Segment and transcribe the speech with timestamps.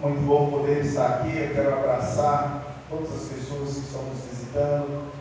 [0.00, 1.36] Muito bom poder estar aqui.
[1.36, 5.12] Eu quero abraçar todas as pessoas que estão nos visitando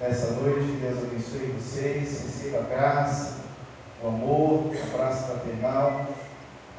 [0.00, 0.72] nessa noite.
[0.80, 2.20] Deus abençoe vocês.
[2.20, 3.36] Receba a graça,
[4.02, 6.06] o amor, o abraço fraternal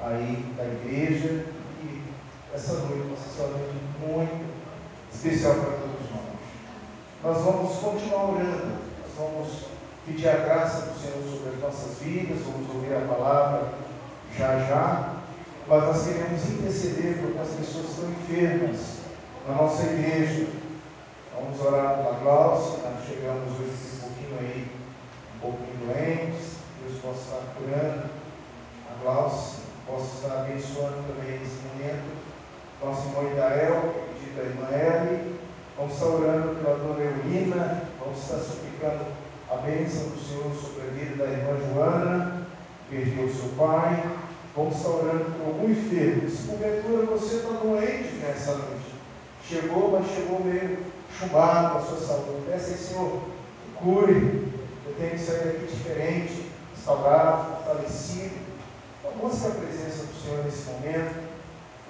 [0.01, 1.45] aí da igreja.
[1.81, 2.01] E
[2.53, 3.75] essa noite ser uma noite
[4.05, 4.45] muito
[5.13, 6.25] especial para todos nós.
[7.23, 8.75] Nós vamos continuar orando.
[9.01, 9.65] Nós vamos
[10.05, 12.37] pedir a graça do Senhor sobre as nossas vidas.
[12.41, 13.69] Vamos ouvir a palavra
[14.37, 15.14] já já
[15.67, 18.97] mas nós queremos interceder por as pessoas que estão enfermas
[19.47, 20.47] na nossa igreja.
[21.33, 24.67] Vamos orar pela Glaucia, nós chegamos hoje um pouquinho aí,
[25.35, 28.09] um pouquinho doentes, Deus possa estar curando.
[28.89, 32.25] A Glaucia, possa estar abençoando também nesse momento.
[32.83, 35.39] Nosso irmão Idael, pedido da irmã Eli,
[35.77, 39.05] vamos estar orando pela dona Eulina, vamos estar suplicando
[39.49, 42.47] a bênção do Senhor sobre a vida da irmã Joana,
[42.89, 44.03] perdeu seu pai,
[44.55, 46.29] Vamos estar orando por algum enfermo.
[46.29, 48.95] Se porventura você está doente nessa noite,
[49.43, 50.77] chegou, mas chegou meio
[51.19, 53.21] chumbado com a sua saúde, peça aí, Senhor,
[53.75, 54.47] cure.
[54.85, 56.51] Eu tenho que sair daqui diferente,
[56.85, 58.35] saudável, fortalecido.
[58.99, 61.15] Então, busque a presença do Senhor nesse momento.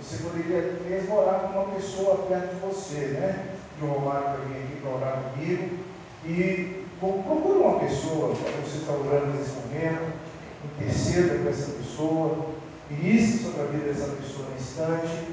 [0.01, 3.57] Você poderia mesmo orar com uma pessoa perto de você, né?
[3.77, 5.77] De um Romário para vir aqui para orar comigo.
[6.25, 10.25] E procure uma pessoa para você estar orando nesse momento
[10.65, 12.45] interceda com essa pessoa,
[12.89, 15.27] ministre sobre a vida dessa pessoa no instante,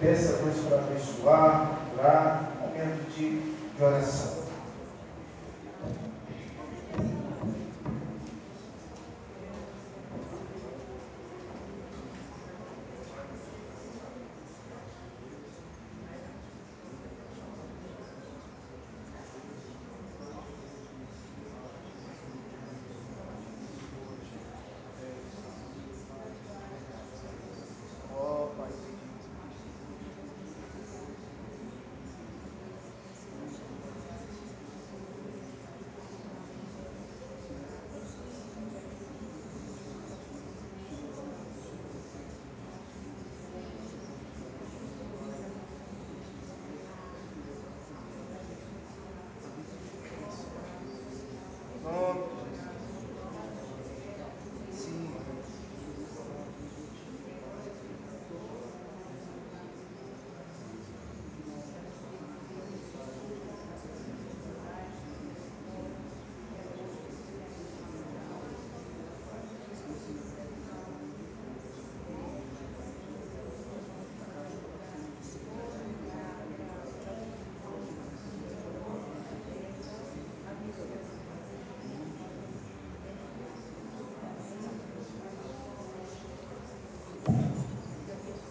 [0.00, 3.40] peça a Deus para abençoar, curar, momento de,
[3.76, 4.45] de oração.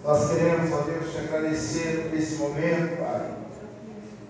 [0.06, 3.26] Nós queremos, ó Deus, te agradecer por esse momento, Pai,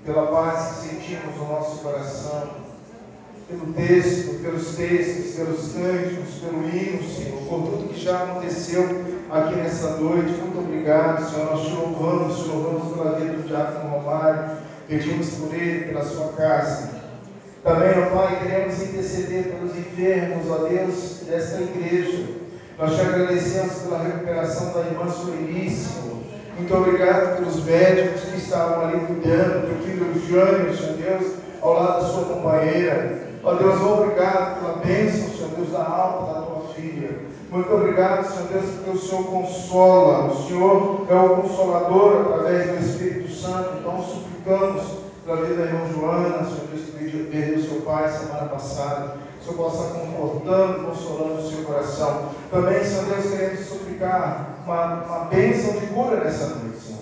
[0.05, 2.49] pela paz que sentimos no nosso coração,
[3.49, 8.83] pelo texto, pelos textos, pelos cânticos, pelo hino, Senhor, por tudo que já aconteceu
[9.29, 10.31] aqui nessa noite.
[10.31, 11.51] Muito obrigado, Senhor.
[11.51, 16.29] Nós te louvamos, te louvamos pela vida do Diácono Romário, pedimos por ele, pela sua
[16.37, 16.89] casa.
[17.65, 22.34] Também, ó Pai, queremos interceder pelos enfermos, ó Deus, desta igreja.
[22.77, 26.17] Nós te agradecemos pela recuperação da irmã Sueli, Senhor.
[26.57, 32.09] Muito obrigado pelos médicos que estavam ali cuidando, do Jânio, Senhor Deus, ao lado da
[32.09, 33.29] sua companheira.
[33.43, 37.17] Ó Deus, obrigado pela bênção, Senhor Deus, da alta da tua filha.
[37.49, 40.25] Muito obrigado, Senhor Deus, porque o Senhor consola.
[40.25, 43.69] O Senhor é o consolador através do Espírito Santo.
[43.79, 44.83] Então suplicamos
[45.25, 49.15] pela vida da irmã Joana, Senhor Deus, que perdeu seu pai semana passada.
[49.45, 52.29] Senhor possa estar confortando, consolando o seu coração.
[52.49, 57.01] Também, Senhor Deus, queremos suplicar uma, uma bênção de cura nessa noite, Senhor.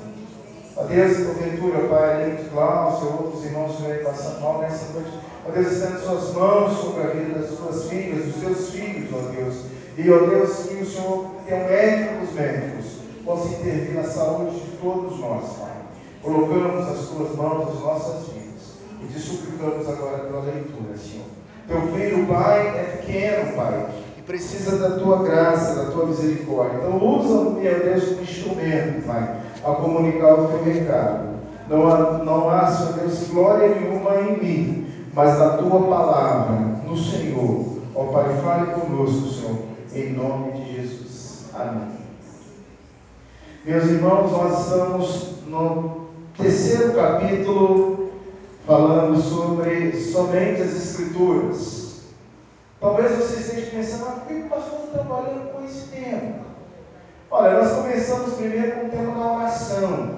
[0.76, 5.12] Ó Deus, porventura, Pai, de Cláudio, outros irmãos que vêm passar mal nessa noite,
[5.48, 9.32] ó Deus, estende suas mãos sobre a vida das suas filhas, dos seus filhos, ó
[9.32, 9.56] Deus.
[9.98, 12.86] E, ó Deus, que o Senhor, que é o médico dos médicos,
[13.24, 15.78] possa intervir na saúde de todos nós, Pai.
[16.22, 18.44] Colocamos as tuas mãos as nossas vidas
[19.02, 21.43] e te suplicamos agora pela leitura, Senhor.
[21.68, 26.78] Teu filho, Pai, é pequeno, Pai, e precisa da tua graça, da tua misericórdia.
[26.78, 31.34] Então, usa-me, meu Deus, como instrumento, Pai, a comunicar o teu recado.
[31.70, 36.56] Não há, não há, Senhor Deus, glória nenhuma em mim, mas na tua palavra,
[36.86, 37.66] no Senhor.
[37.96, 39.58] Ó Pai, fale conosco, Senhor,
[39.94, 41.46] em nome de Jesus.
[41.54, 41.94] Amém.
[43.66, 46.08] Meus irmãos, nós estamos no
[46.38, 48.03] terceiro capítulo
[48.66, 52.02] falando sobre somente as Escrituras.
[52.80, 56.44] Talvez você esteja pensando, mas por que o pastor está trabalhando com esse tema?
[57.32, 60.16] Olha, nós começamos primeiro com o tema da oração.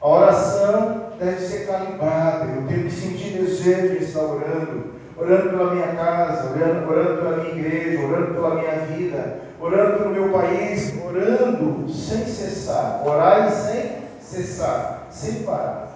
[0.00, 2.44] A oração deve ser calibrada.
[2.44, 4.92] Eu tenho que sentir desejo de estar orando.
[5.16, 10.10] Orando pela minha casa, orando, orando pela minha igreja, orando pela minha vida, orando pelo
[10.10, 13.02] meu país, orando sem cessar.
[13.06, 15.91] Orar e sem cessar, sem parar.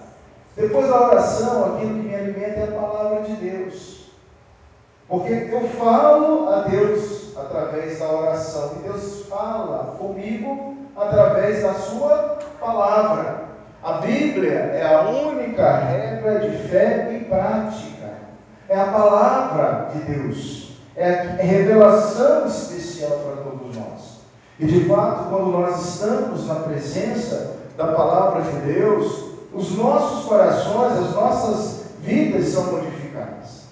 [0.56, 4.06] Depois da oração, aquilo que me alimenta é a palavra de Deus.
[5.06, 12.38] Porque eu falo a Deus através da oração, e Deus fala comigo através da Sua
[12.58, 13.44] palavra.
[13.82, 18.14] A Bíblia é a única regra de fé e prática.
[18.68, 20.72] É a palavra de Deus.
[20.96, 24.20] É a revelação especial para todos nós.
[24.58, 29.25] E de fato, quando nós estamos na presença da palavra de Deus,
[29.56, 33.62] os nossos corações, as nossas vidas são modificadas.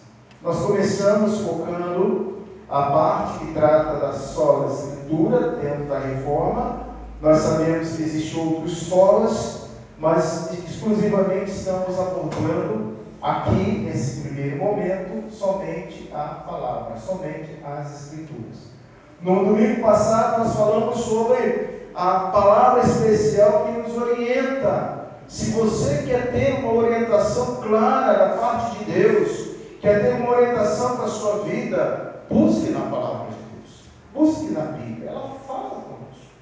[0.43, 2.39] Nós começamos focando
[2.71, 6.87] a parte que trata da sola escritura dentro da reforma.
[7.21, 16.11] Nós sabemos que existem outros solas, mas exclusivamente estamos abordando aqui, nesse primeiro momento, somente
[16.15, 18.75] a palavra, somente as escrituras.
[19.21, 25.04] No domingo passado nós falamos sobre a palavra especial que nos orienta.
[25.29, 29.49] Se você quer ter uma orientação clara da parte de Deus,
[29.81, 34.61] quer ter uma orientação para a sua vida, busque na palavra de Deus, busque na
[34.73, 35.11] Bíblia.
[35.11, 36.33] Ela fala conosco.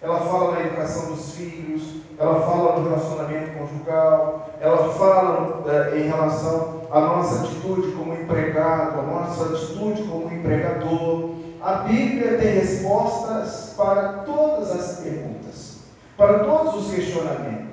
[0.00, 1.82] Ela fala na educação dos filhos,
[2.18, 8.98] ela fala no relacionamento conjugal, ela fala é, em relação à nossa atitude como empregado,
[8.98, 11.30] a nossa atitude como empregador.
[11.62, 15.78] A Bíblia tem respostas para todas as perguntas,
[16.16, 17.65] para todos os questionamentos.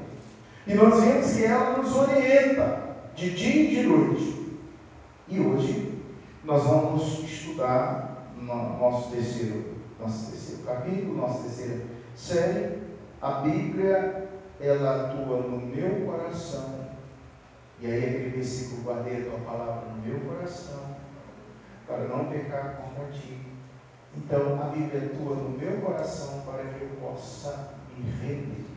[0.65, 2.83] E nós vemos que ela nos orienta
[3.15, 4.59] de dia e de noite.
[5.27, 6.01] E hoje
[6.43, 11.81] nós vamos estudar no nosso terceiro, nosso terceiro capítulo, nossa terceira
[12.15, 12.81] série,
[13.21, 14.29] a Bíblia,
[14.59, 16.83] ela atua no meu coração.
[17.79, 20.95] E aí aquele versículo, guardei a tua palavra no meu coração,
[21.85, 23.37] para não pecar contra ti.
[24.15, 28.72] Então a Bíblia atua no meu coração para que eu possa me render.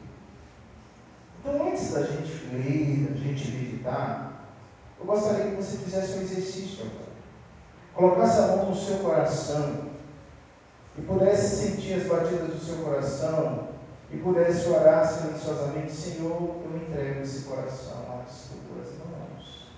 [1.47, 4.49] Então antes da gente ler, da gente meditar,
[4.99, 7.07] eu gostaria que você fizesse um exercício agora.
[7.95, 9.91] Colocasse a mão no seu coração
[10.99, 13.69] e pudesse sentir as batidas do seu coração
[14.11, 19.69] e pudesse orar silenciosamente, Senhor, eu entrego esse coração às tuas mãos.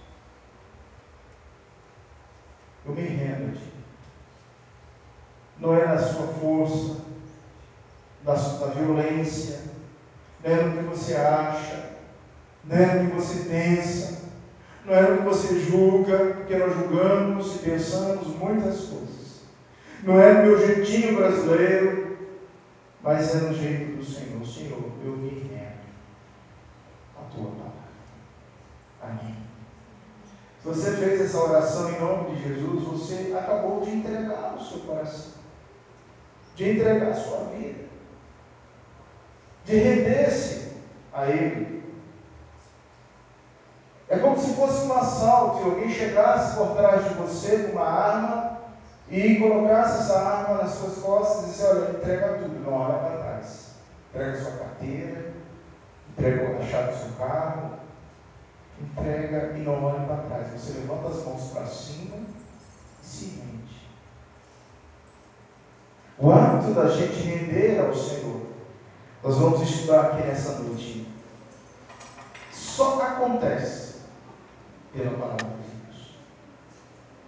[2.87, 3.79] Eu me rendo a ti
[5.61, 6.99] não é na sua força,
[8.25, 9.61] na, na violência,
[10.45, 11.91] não é no que você acha,
[12.65, 14.23] não é no que você pensa,
[14.85, 19.43] não é no que você julga, porque nós julgamos e pensamos muitas coisas.
[20.03, 22.17] Não é no meu jeitinho brasileiro,
[23.03, 24.47] mas é no jeito do Senhor.
[24.47, 25.79] Senhor, eu me rendo
[27.17, 27.73] a tua palavra.
[29.03, 29.35] Amém.
[30.63, 34.81] Se você fez essa oração em nome de Jesus, você acabou de entregar o seu
[34.81, 35.39] coração
[36.59, 37.88] de entregar a sua vida,
[39.69, 40.73] de render-se
[41.13, 41.85] a Ele.
[44.09, 47.87] É como se fosse um assalto e alguém chegasse por trás de você com uma
[47.87, 48.59] arma
[49.11, 53.19] e colocasse essa arma nas suas costas e disse, olha, entrega tudo, não olha para
[53.19, 53.69] trás.
[54.09, 55.33] Entrega sua carteira,
[56.11, 57.73] entrega a chave do seu carro,
[58.81, 60.47] entrega e não olhe para trás.
[60.53, 62.17] Você levanta as mãos para cima
[63.03, 63.89] e se rende.
[66.19, 68.48] O hábito da gente render ao Senhor,
[69.23, 71.07] nós vamos estudar aqui nessa noite,
[72.53, 74.03] só acontece
[74.93, 76.17] pela palavra de Deus.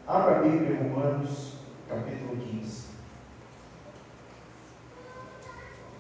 [0.07, 1.55] Abra a Bíblia em Romanos,
[1.89, 2.85] capítulo 15.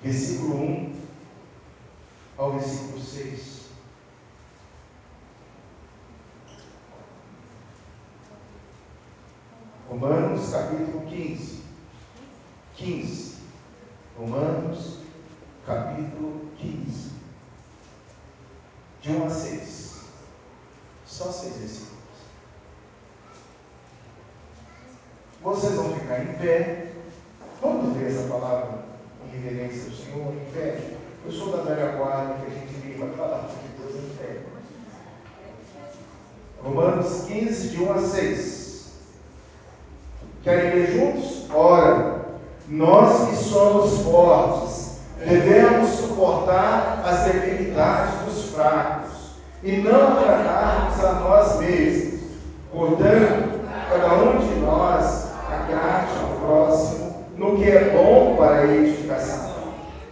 [0.03, 1.01] Versículo 1
[2.39, 3.61] ao versículo 6.
[9.89, 11.63] Romanos capítulo 15.
[12.77, 13.41] 15.
[14.17, 14.99] Romanos,
[15.71, 17.11] capítulo 15.
[19.03, 20.00] De 1 a 6.
[21.07, 21.91] Só seis versículos.
[25.43, 26.93] Vocês vão ficar em pé.
[27.62, 28.85] Vamos ver essa palavra
[29.25, 30.95] em reverência ao Senhor em pé.
[31.25, 34.43] Eu sou da velha guarda que a gente vive a palavra de Deus em pé.
[36.62, 38.93] Romanos 15, de 1 a 6.
[40.43, 41.50] Querem ler juntos?
[41.50, 42.21] Ora.
[42.69, 44.90] Nós que somos fortes,
[45.25, 49.11] devemos suportar as debilidades dos fracos
[49.62, 52.21] e não agradarmos a nós mesmos.
[52.73, 53.61] Portanto,
[53.91, 59.50] cada um de nós agrade ao próximo no que é bom para a edificação.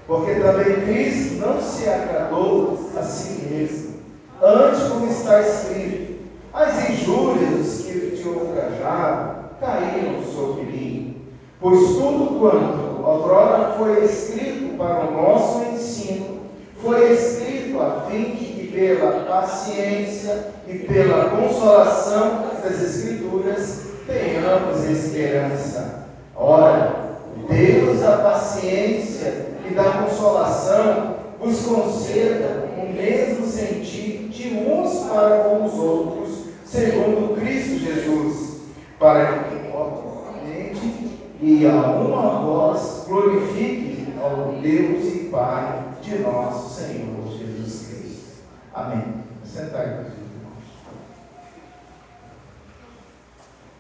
[0.07, 3.99] Porque também Cristo não se agradou a si mesmo.
[4.43, 6.19] Antes, como está escrito,
[6.53, 11.17] as injúrias que te ultrajava caíram sobre mim.
[11.61, 16.39] Pois tudo quanto outrora foi escrito para o nosso ensino,
[16.81, 26.07] foi escrito a fim de que pela paciência e pela consolação das Escrituras tenhamos esperança.
[26.37, 27.09] Ora,
[27.49, 35.65] Deus da paciência e da consolação vos conceda o mesmo sentir de uns para com
[35.65, 38.59] os outros, segundo Cristo Jesus,
[38.99, 43.88] para que corporalmente e a uma voz glorifique
[44.23, 48.43] ao Deus e Pai de nosso Senhor Jesus Cristo.
[48.75, 49.25] Amém.
[49.45, 50.29] Sentai, meus irmãos.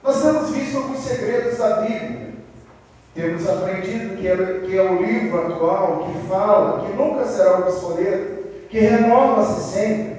[0.02, 2.28] Nós temos visto alguns segredos da Bíblia.
[3.14, 8.48] Temos aprendido que é, que é o livro atual que fala, que nunca será obsoleto,
[8.70, 10.18] que renova-se sempre.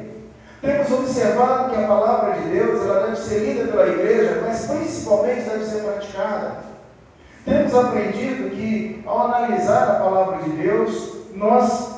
[0.61, 5.49] Temos observado que a palavra de Deus ela deve ser lida pela igreja, mas principalmente
[5.49, 6.68] deve ser praticada.
[7.49, 11.95] Temos aprendido que, ao analisar a palavra de Deus, nós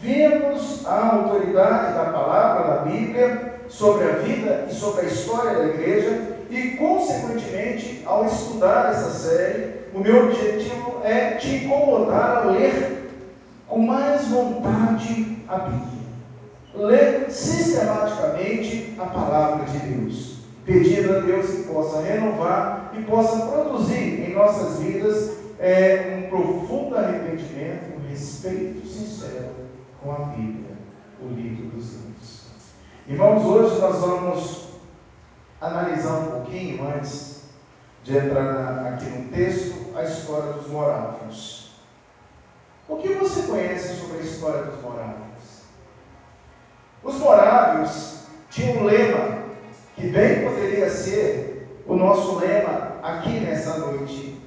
[0.00, 5.66] vemos a autoridade da palavra da Bíblia sobre a vida e sobre a história da
[5.66, 13.10] igreja e, consequentemente, ao estudar essa série, o meu objetivo é te incomodar a ler
[13.68, 16.00] com mais vontade a Bíblia.
[16.74, 24.28] Ler sistematicamente a palavra de Deus, pedindo a Deus que possa renovar e possa produzir
[24.28, 29.50] em nossas vidas é, um profundo arrependimento um respeito sincero
[30.02, 30.76] com a Bíblia,
[31.22, 32.46] o livro dos livros.
[33.06, 34.68] Irmãos, hoje nós vamos
[35.60, 37.42] analisar um pouquinho antes
[38.02, 41.72] de entrar aqui no texto a história dos morávios.
[42.88, 45.20] O que você conhece sobre a história dos morávios?
[47.04, 49.44] Os morávios tinham um lema
[49.94, 51.49] que bem poderia ser
[51.86, 54.40] o nosso lema aqui nessa noite: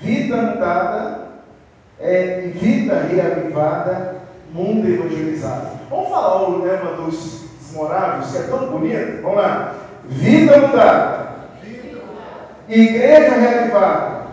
[0.00, 1.26] vida mudada
[1.98, 4.16] é, vida reavivada,
[4.52, 5.78] mundo evangelizado.
[5.88, 9.22] Vamos falar o lema dos, dos morávios, que é tão bonito?
[9.22, 9.74] Vamos lá.
[10.04, 11.36] Vida mudada.
[12.68, 14.26] Igreja reavivada.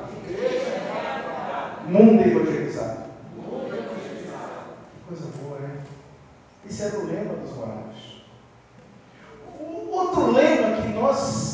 [1.87, 3.03] Mundo evangelizado.
[5.07, 5.69] Coisa boa, né?
[6.67, 8.23] Esse era o lema dos morávios.
[9.59, 11.52] O outro lema que nós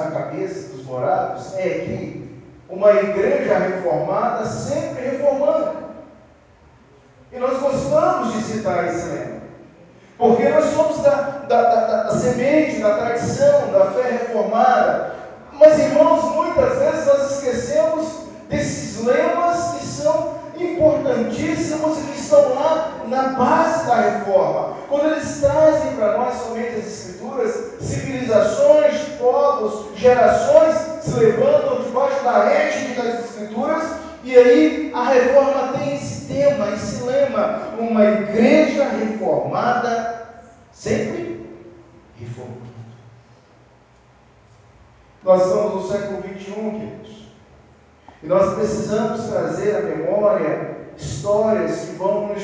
[0.00, 5.80] na cabeça dos morávios é que uma igreja reformada sempre reformando.
[7.32, 9.40] E nós gostamos de citar esse lema.
[10.18, 11.14] Porque nós somos da,
[11.48, 15.14] da, da, da, semente, da tradição, da fé reformada.
[15.52, 18.06] Mas, irmãos, muitas vezes nós esquecemos
[18.48, 24.76] desses lemas que são importantíssimos e que estão lá na base da reforma.
[24.88, 32.46] Quando eles trazem para nós somente as Escrituras, civilizações, povos, gerações se levantam debaixo da
[32.50, 40.28] égide das Escrituras e aí a reforma tem esse tema, esse lema, uma igreja reformada,
[40.72, 41.46] sempre
[42.18, 42.60] reformada.
[45.22, 47.19] Nós estamos no século XXI, queridos.
[48.22, 52.42] E nós precisamos trazer à memória histórias que vão nos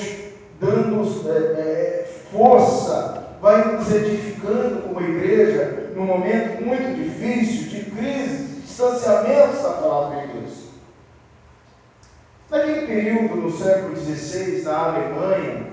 [0.58, 8.60] dando é, é, força, vai nos edificando como igreja num momento muito difícil, de crise,
[8.62, 10.66] distanciamentos da palavra de Deus.
[12.50, 15.66] Naquele período, no século XVI, na Alemanha,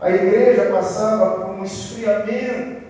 [0.00, 2.82] a igreja passava por um esfriamento.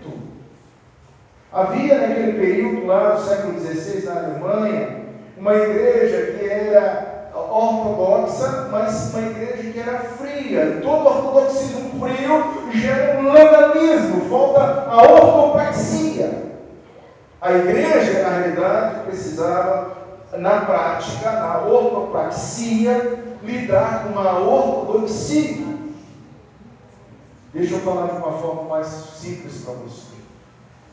[1.52, 5.01] Havia naquele período lá do século XVI, na Alemanha,
[5.42, 10.78] uma igreja que era ortodoxa, mas uma igreja que era fria.
[10.80, 16.52] Todo ortodoxismo frio gera um legalismo, falta a ortopraxia.
[17.40, 19.96] A igreja, na realidade, precisava
[20.38, 25.66] na prática, na ortopraxia, lidar com uma ortodoxia.
[27.52, 30.12] Deixa eu falar de uma forma mais simples para você.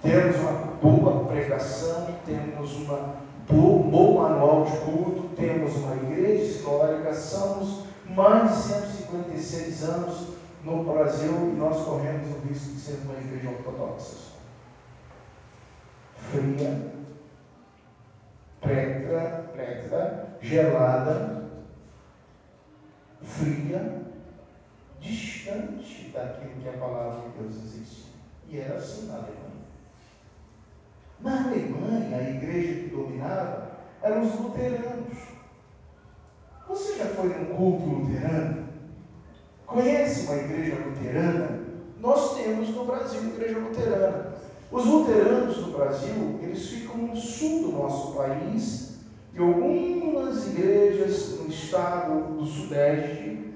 [0.01, 7.13] Temos uma boa pregação, temos uma um bom manual de culto, temos uma igreja histórica,
[7.13, 10.27] somos mais de 156 anos
[10.63, 14.29] no Brasil e nós corremos o risco de ser uma igreja ortodoxa.
[16.15, 16.91] Fria,
[18.61, 21.49] preta, gelada,
[23.23, 24.01] fria,
[24.99, 28.09] distante daquilo que a palavra de Deus existe.
[28.47, 29.48] E era assim na Alemanha.
[31.21, 33.71] Na Alemanha, a igreja que dominava
[34.01, 35.17] eram os luteranos.
[36.67, 38.69] Você já foi num culto luterano?
[39.65, 41.59] Conhece uma igreja luterana?
[41.99, 44.33] Nós temos no Brasil igreja luterana.
[44.71, 48.99] Os luteranos no Brasil, eles ficam no sul do nosso país
[49.33, 53.53] e algumas igrejas no estado do Sudeste,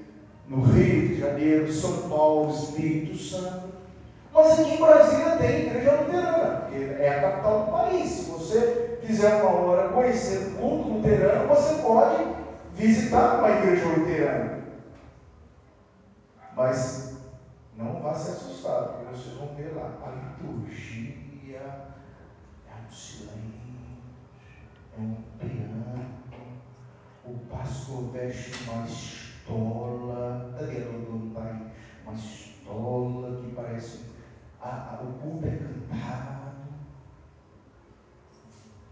[0.48, 3.73] no Rio de Janeiro, São Paulo, Espírito Santo.
[4.34, 8.10] Mas aqui em Brasília tem igreja luterana, porque é a capital do país.
[8.10, 12.26] Se você quiser uma hora conhecer o culto luterano, você pode
[12.76, 14.50] visitar uma igreja luterana.
[16.56, 17.00] Mas
[17.78, 21.62] não vá se assustar, porque vocês vão ver lá a liturgia
[22.68, 23.98] é um silêncio,
[24.98, 26.04] é um piano,
[27.26, 31.20] o pastor veste uma estola, a Dodô
[32.04, 33.33] Uma estola.
[34.64, 36.54] A, a, o culto é cantado.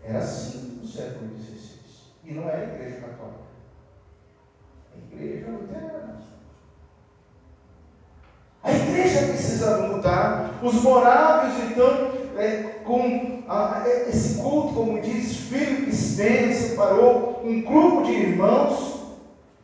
[0.04, 1.78] Era assim no século XVI.
[2.24, 3.38] E não era igreja católica.
[4.94, 6.20] É igreja luterana.
[8.62, 10.60] A igreja precisava mudar.
[10.62, 11.88] Os morávios, então,
[12.36, 19.01] é, com a, esse culto, como diz Philip Spencer, separou um grupo de irmãos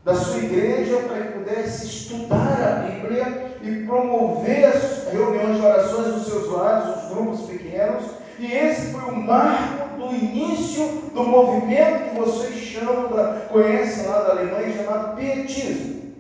[0.09, 6.15] da sua igreja para que pudesse estudar a Bíblia e promover as reuniões de orações
[6.15, 8.05] dos seus lados, os grupos pequenos.
[8.39, 13.11] E esse foi o marco do início do movimento que vocês chamam,
[13.51, 16.15] conhecem lá da Alemanha, chamado Pietismo.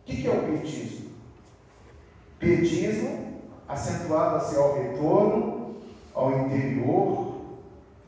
[0.00, 1.10] O que é o Pietismo?
[2.40, 5.76] Pietismo acentuava-se ao retorno,
[6.12, 7.42] ao interior,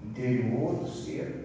[0.03, 1.44] interior do ser,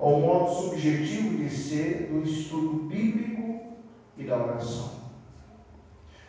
[0.00, 3.76] ao modo subjetivo de ser do estudo bíblico
[4.16, 4.92] e da oração.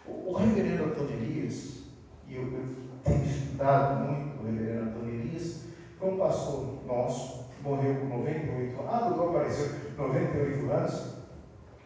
[0.06, 1.84] O, o reverendo Antônio Elias,
[2.28, 2.66] e eu, eu
[3.04, 5.62] tenho estudado muito o reverendo Antônio Elias,
[5.98, 11.16] foi um pastor nosso, morreu com 98 anos, ah, doutor apareceu, 98 anos,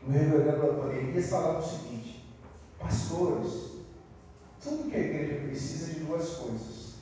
[0.08, 2.26] o reverendo Antônio Elias falava o seguinte,
[2.80, 3.76] pastores,
[4.60, 6.96] tudo que a igreja precisa é de duas coisas.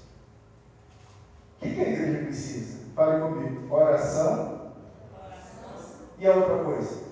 [1.56, 2.80] O que, que a igreja precisa?
[2.94, 3.74] Fale comigo.
[3.74, 4.53] Oração.
[6.20, 7.04] E a outra coisa?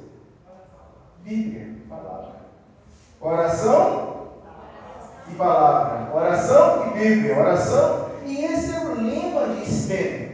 [1.24, 2.32] Bíblia, palavra.
[3.20, 4.28] Oração
[5.32, 6.16] e palavra.
[6.16, 7.38] Oração e Bíblia.
[7.38, 8.12] Oração.
[8.26, 10.32] E esse é o lema de Speno.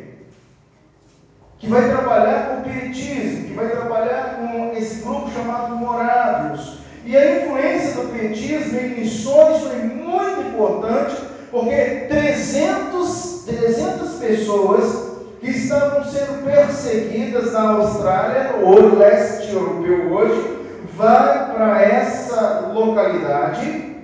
[1.59, 6.77] Que vai trabalhar com o pietismo, que vai trabalhar com esse grupo chamado Morávios
[7.07, 11.15] e a influência do pietismo em missões foi muito importante,
[11.49, 15.06] porque 300, 300 pessoas
[15.39, 20.57] que estavam sendo perseguidas na Austrália, no leste europeu hoje,
[20.95, 23.95] vai para essa localidade,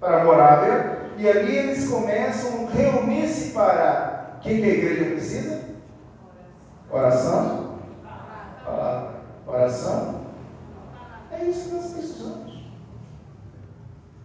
[0.00, 4.36] para Morávia, e ali eles começam a reunir-se para.
[4.36, 5.60] O que, que a igreja precisa?
[6.90, 7.74] Oração?
[8.64, 9.10] Palavra.
[9.46, 10.20] Oração?
[11.30, 12.64] É isso que nós precisamos.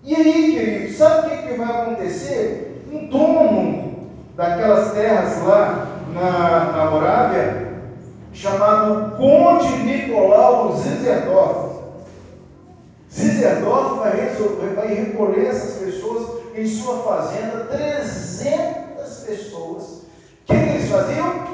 [0.03, 2.85] E aí, querido, sabe o que, que vai acontecer?
[2.91, 7.81] Um dono daquelas terras lá na, na Morávia,
[8.33, 11.75] chamado Conde Nicolau Zizerdorf.
[13.11, 19.83] Zizerdorf vai, resolver, vai recolher essas pessoas em sua fazenda, 300 pessoas.
[19.83, 21.45] O que, eles faziam?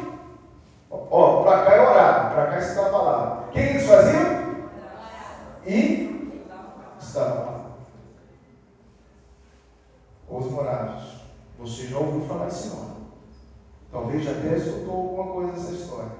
[0.89, 3.47] Ó, para cá é orar, para cá está a palavra.
[3.47, 4.41] O que, que eles faziam?
[5.65, 6.31] E
[6.99, 7.61] estava a palavra
[10.31, 11.21] os morados.
[11.59, 12.91] Você já ouviu falar esse nome.
[13.91, 16.11] Talvez já até escutou alguma coisa dessa história.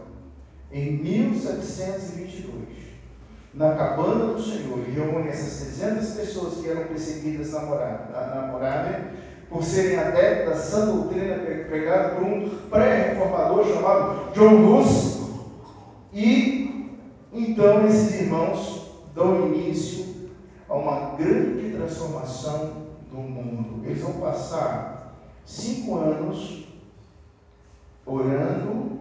[0.74, 2.54] Em 1722,
[3.54, 7.62] na cabana do Senhor, ele reúne essas 300 pessoas que eram perseguidas na
[8.52, 9.12] morada,
[9.50, 11.36] por serem adeptos da sã doutrina
[11.68, 15.20] pregada por um pré-reformador chamado John Hus.
[16.14, 16.98] E
[17.34, 20.30] então esses irmãos dão início
[20.70, 23.86] a uma grande transformação do mundo.
[23.86, 26.66] Eles vão passar cinco anos
[28.06, 29.01] orando,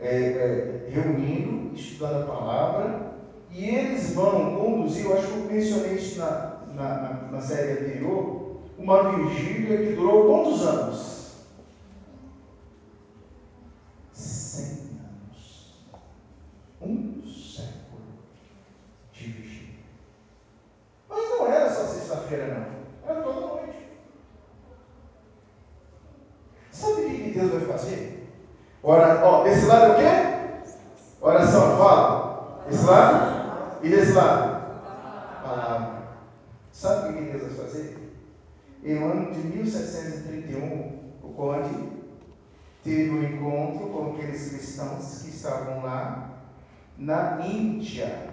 [0.00, 3.10] é, é, reunindo, estudando a palavra,
[3.50, 7.72] e eles vão conduzir, eu acho que eu mencionei isso na, na, na, na série
[7.72, 11.20] anterior, uma vigília que durou quantos anos?
[14.12, 15.74] Cem anos.
[16.80, 18.02] Um século
[19.12, 19.74] de vigília.
[21.08, 23.10] Mas não era só sexta-feira, não.
[23.10, 23.86] Era toda noite.
[26.70, 28.19] Sabe o que Deus vai fazer?
[28.82, 30.72] Ora, ó, desse lado é o quê?
[31.20, 32.64] Oração, fala.
[32.66, 33.78] Desse lado?
[33.82, 34.60] E desse lado?
[35.44, 36.02] Palavra.
[36.72, 38.14] Sabe o que Deus vai fazer?
[38.82, 41.90] Em um ano de 1731, o conde
[42.82, 46.30] teve um encontro com aqueles cristãos que estavam lá
[46.96, 48.30] na Índia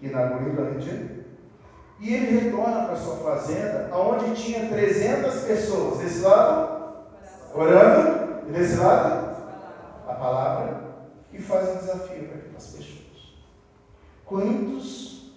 [0.00, 1.26] e na Groenlândia
[2.00, 5.98] E ele retorna para sua fazenda, onde tinha 300 pessoas.
[5.98, 6.96] Desse lado,
[7.54, 8.27] orando.
[8.48, 9.36] E desse lado,
[10.08, 10.88] a palavra.
[11.30, 13.36] E faz um desafio para as pessoas.
[14.24, 15.34] Quantos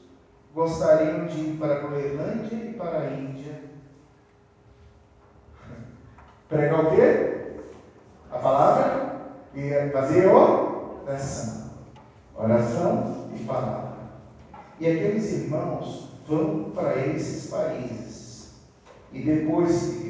[0.54, 3.64] gostariam de ir para a Groenlândia e para a Índia?
[6.48, 7.58] Pregar o quê?
[8.32, 9.22] A palavra?
[9.54, 11.70] E fazer oração.
[12.34, 13.92] Oração e palavra.
[14.80, 18.54] E aqueles irmãos vão para esses países.
[19.12, 20.01] E depois,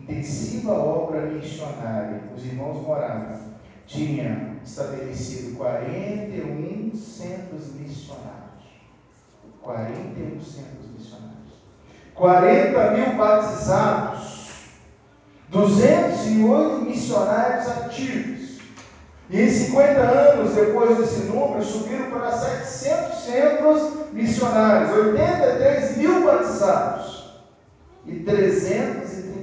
[0.00, 3.38] intensiva obra missionária, os irmãos moravam,
[3.86, 8.40] tinha estabelecido 41 centros missionários.
[9.62, 11.30] 41 centros missionários.
[12.14, 14.50] 40 mil batizados.
[15.48, 18.60] 208 missionários ativos.
[19.28, 27.30] E em 50 anos depois desse número, subiram para 700 centros missionários, 83 mil batizados
[28.06, 28.12] e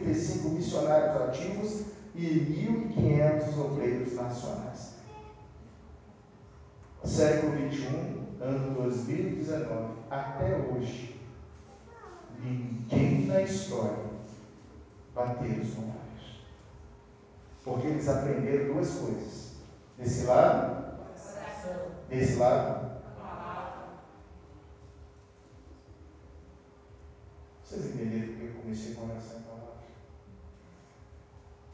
[0.07, 4.97] 335 missionários ativos e 1.500 obreiros nacionais.
[7.03, 11.19] Século 21, ano 2019, até hoje,
[12.39, 14.07] ninguém na história
[15.13, 16.43] bateu os horários.
[17.63, 19.57] Porque eles aprenderam duas coisas.
[19.97, 20.97] Desse lado,
[22.09, 22.87] desse lado,
[27.67, 29.03] Vocês entenderam porque eu comecei com?
[29.03, 29.07] O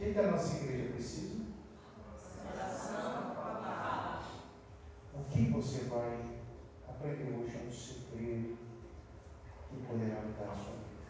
[0.03, 1.43] que, que a nossa igreja precisa?
[5.13, 6.19] O que você vai
[6.89, 8.57] aprender hoje é um segredo
[9.69, 11.03] que poderá mudar a sua vida.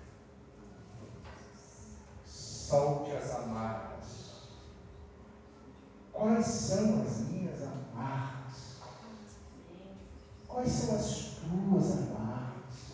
[2.25, 4.49] Solte as amarras.
[6.11, 8.77] Quais são as minhas amarras?
[10.47, 12.93] Quais são as tuas amarras?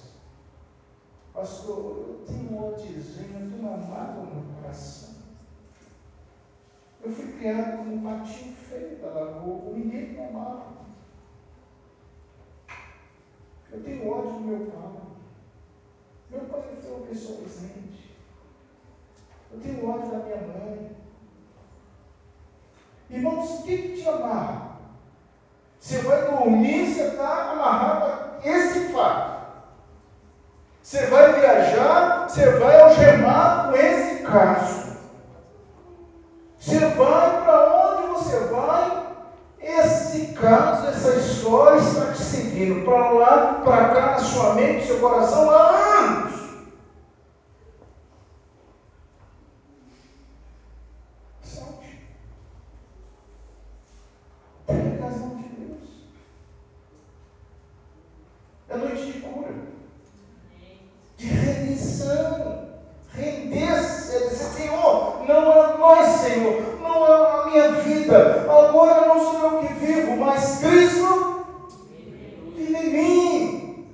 [1.34, 5.10] Pastor, eu tenho um ódiozinho, eu tenho uma mágoa no meu coração.
[7.40, 10.74] Criado como um patinho feio da lagoa, ninguém me amava.
[13.72, 15.02] Eu tenho ódio do meu pai.
[16.30, 18.14] Meu pai foi uma pessoa ausente.
[19.54, 20.98] Eu tenho ódio da minha mãe.
[23.10, 24.80] Irmãos, o que, que te amarra?
[25.80, 29.64] Você vai dormir, você está amarrado a esse fato.
[30.84, 34.79] Você vai viajar, você vai algemar com esse caso.
[36.60, 39.16] Você vai para onde você vai,
[39.62, 42.84] esse caso, essa história está te seguindo.
[42.84, 46.40] Para lá, para cá, na sua mente, no seu coração há anos.
[51.44, 52.00] Salte.
[54.68, 55.90] Entregue as mãos de Deus.
[58.68, 59.54] É noite de cura,
[61.18, 62.70] de redenção
[63.20, 69.20] render-se, é dizer, Senhor, não é mais, Senhor, não é a minha vida, agora não
[69.20, 71.46] sou eu que vivo, mas Cristo
[72.56, 73.88] vive em mim.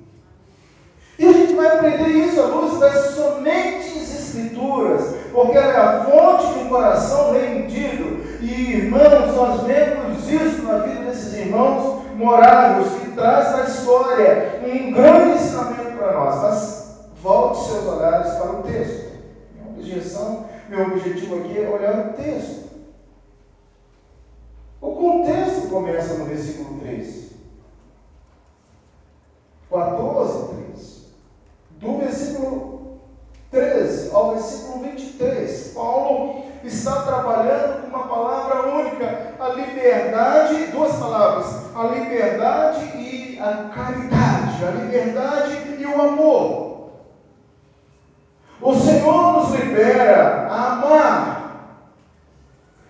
[1.17, 3.95] E a gente vai aprender isso à luz das somentes
[4.35, 8.21] Escrituras, porque ela é a fonte de um coração rendido.
[8.41, 14.91] E irmãos, nós vemos isso na vida desses irmãos moráveis, que traz na história um
[14.91, 16.35] grande ensinamento para nós.
[16.41, 19.05] Mas volte seus olhares para o texto
[19.85, 22.65] objeção, meu objetivo aqui é olhar o texto.
[24.81, 27.25] O contexto começa no versículo 3.
[29.69, 31.05] 14, 3.
[31.79, 32.99] Do versículo
[33.51, 41.75] 13 ao versículo 23, Paulo está trabalhando com uma palavra única, a liberdade, duas palavras,
[41.75, 46.91] a liberdade e a caridade, a liberdade e o amor.
[48.61, 51.35] O Senhor nos libera a amar.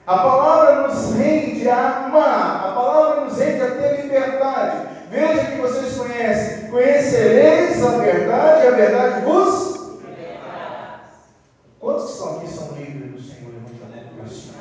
[0.08, 2.66] A palavra nos rende a amar.
[2.68, 4.88] A palavra nos rende a ter liberdade.
[5.10, 6.70] Veja que vocês conhecem.
[6.70, 9.76] Conhecereis a verdade, a verdade vos
[11.86, 13.54] Quantos que estão aqui são livres do Senhor?
[13.54, 14.58] Levanta a mão para cima.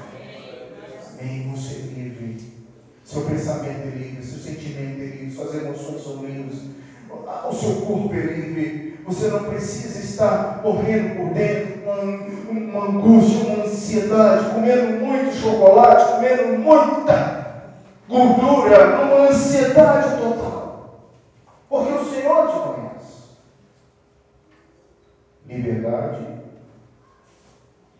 [1.18, 1.50] Amém.
[1.52, 1.78] Você é
[3.04, 6.62] Seu pensamento é livre, seu sentimento é livre, suas emoções são livres,
[7.10, 12.88] o seu corpo é livre, você não precisa estar morrendo por dentro, com uma, uma
[12.88, 17.44] angústia, uma ansiedade, comendo muito chocolate, comendo muita
[18.08, 21.00] gordura, numa ansiedade total.
[21.68, 23.22] Porque o Senhor te conhece.
[25.46, 26.26] Liberdade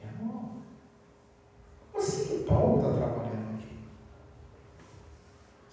[0.03, 0.45] e amor.
[1.95, 3.34] Mas o que Paulo está trabalhando?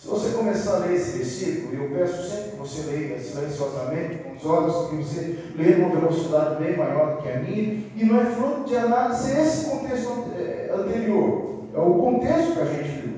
[0.02, 4.24] Se você começar a ler esse versículo, e eu peço sempre que você leia silenciosamente,
[4.24, 8.04] como os olhos que você lê numa velocidade bem maior do que a minha, e
[8.04, 12.90] não é fruto de análise esse contexto é, anterior, é o contexto que a gente
[13.00, 13.14] viu.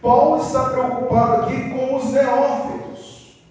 [0.00, 3.42] Paulo está preocupado aqui com os neófitos.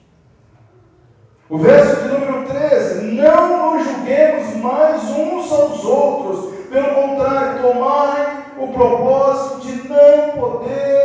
[1.49, 8.45] O verso de número 13: Não nos julguemos mais uns aos outros, pelo contrário, tomai
[8.57, 11.01] o propósito de não poder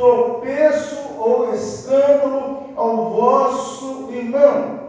[0.00, 4.80] destropeço ou escândalo ao vosso irmão.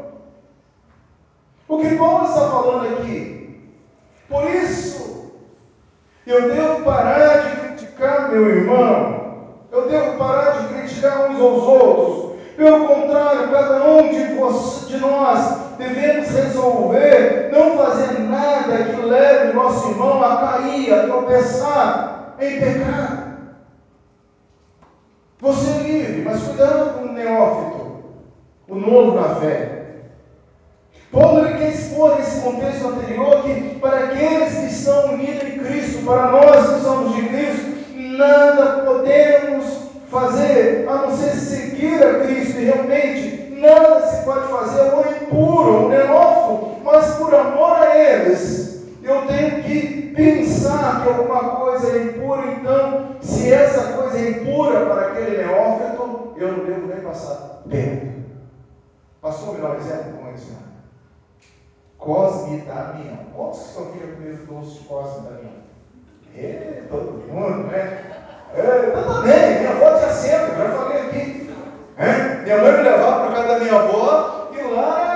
[1.67, 3.59] O que Paulo está falando aqui?
[4.29, 5.31] Por isso,
[6.25, 12.31] eu devo parar de criticar meu irmão, eu devo parar de criticar uns aos outros.
[12.55, 19.55] Pelo contrário, cada um de, de nós devemos resolver não fazer nada que leve o
[19.55, 23.30] nosso irmão a cair, a tropeçar em pecado.
[25.41, 27.95] Você é livre, mas cuidado com o neófito,
[28.69, 29.85] o novo na fé.
[31.11, 36.05] Paulo ele quer expor nesse contexto anterior que para aqueles que estão unidos em Cristo,
[36.05, 39.65] para nós que somos de Cristo, nada podemos
[40.11, 45.73] fazer a não ser seguir a Cristo e realmente nada se pode fazer ou impuro
[45.73, 52.03] ou neófito, mas por amor a eles, eu tenho que pensar que alguma coisa é
[52.03, 57.61] impura, então, se essa coisa é impura para aquele neófito, eu não devo nem passar
[57.69, 58.11] perto.
[59.21, 60.13] Pastor, me dá um exemplo?
[60.17, 60.71] Como é é?
[61.97, 63.17] Cosme Damião.
[63.35, 65.61] Quantos que aqui já comeram doce de Cosme Damião?
[66.35, 68.11] É, todo mundo, né?
[68.55, 71.55] É, eu também, minha avó tinha sempre, já falei aqui.
[71.97, 72.41] É?
[72.41, 75.10] Minha mãe me levava para casa da minha avó e lá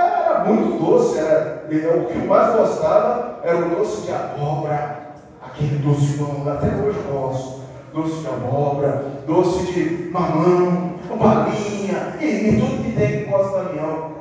[0.54, 1.18] muito doce.
[1.18, 1.62] Era,
[1.98, 5.04] o que eu mais gostava era o doce de abóbora,
[5.42, 7.66] aquele doce bom, até hoje eu gosto.
[7.94, 13.70] Doce de abóbora, doce de mamão, balinha e, e tudo que tem que gosta da
[13.70, 14.16] minha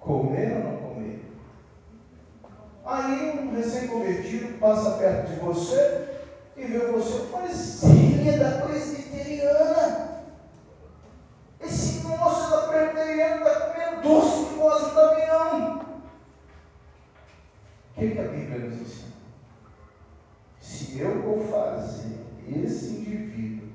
[0.00, 1.20] Comer ou não comer?
[2.84, 6.00] Aí um recém-convertido passa perto de você
[6.56, 7.22] e vê você,
[8.26, 10.09] é da presbiteriana.
[11.60, 15.80] Esse moço da presbiteriana está comendo doce de voz do Damião.
[17.90, 19.12] O que, que a Bíblia nos ensina?
[20.60, 22.18] Se eu vou fazer
[22.48, 23.68] esse indivíduo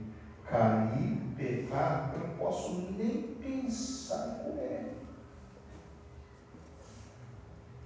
[0.49, 4.93] cair, pecar, eu não posso nem pensar em comer.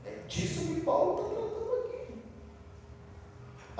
[0.05, 1.58] É disso que Paulo está tratando.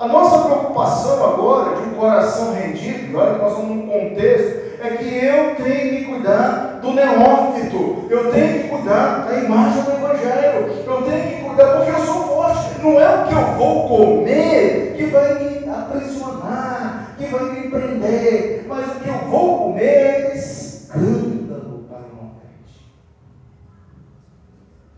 [0.00, 4.96] A nossa preocupação agora de um coração rendido, olha que nós estamos num contexto, é
[4.96, 10.68] que eu tenho que cuidar do neófito, eu tenho que cuidar da imagem do Evangelho,
[10.86, 14.94] eu tenho que cuidar, porque eu sou forte, não é o que eu vou comer
[14.96, 20.34] que vai me aprisionar, que vai me prender, mas o que eu vou comer é
[20.34, 22.88] escândalo para não crente.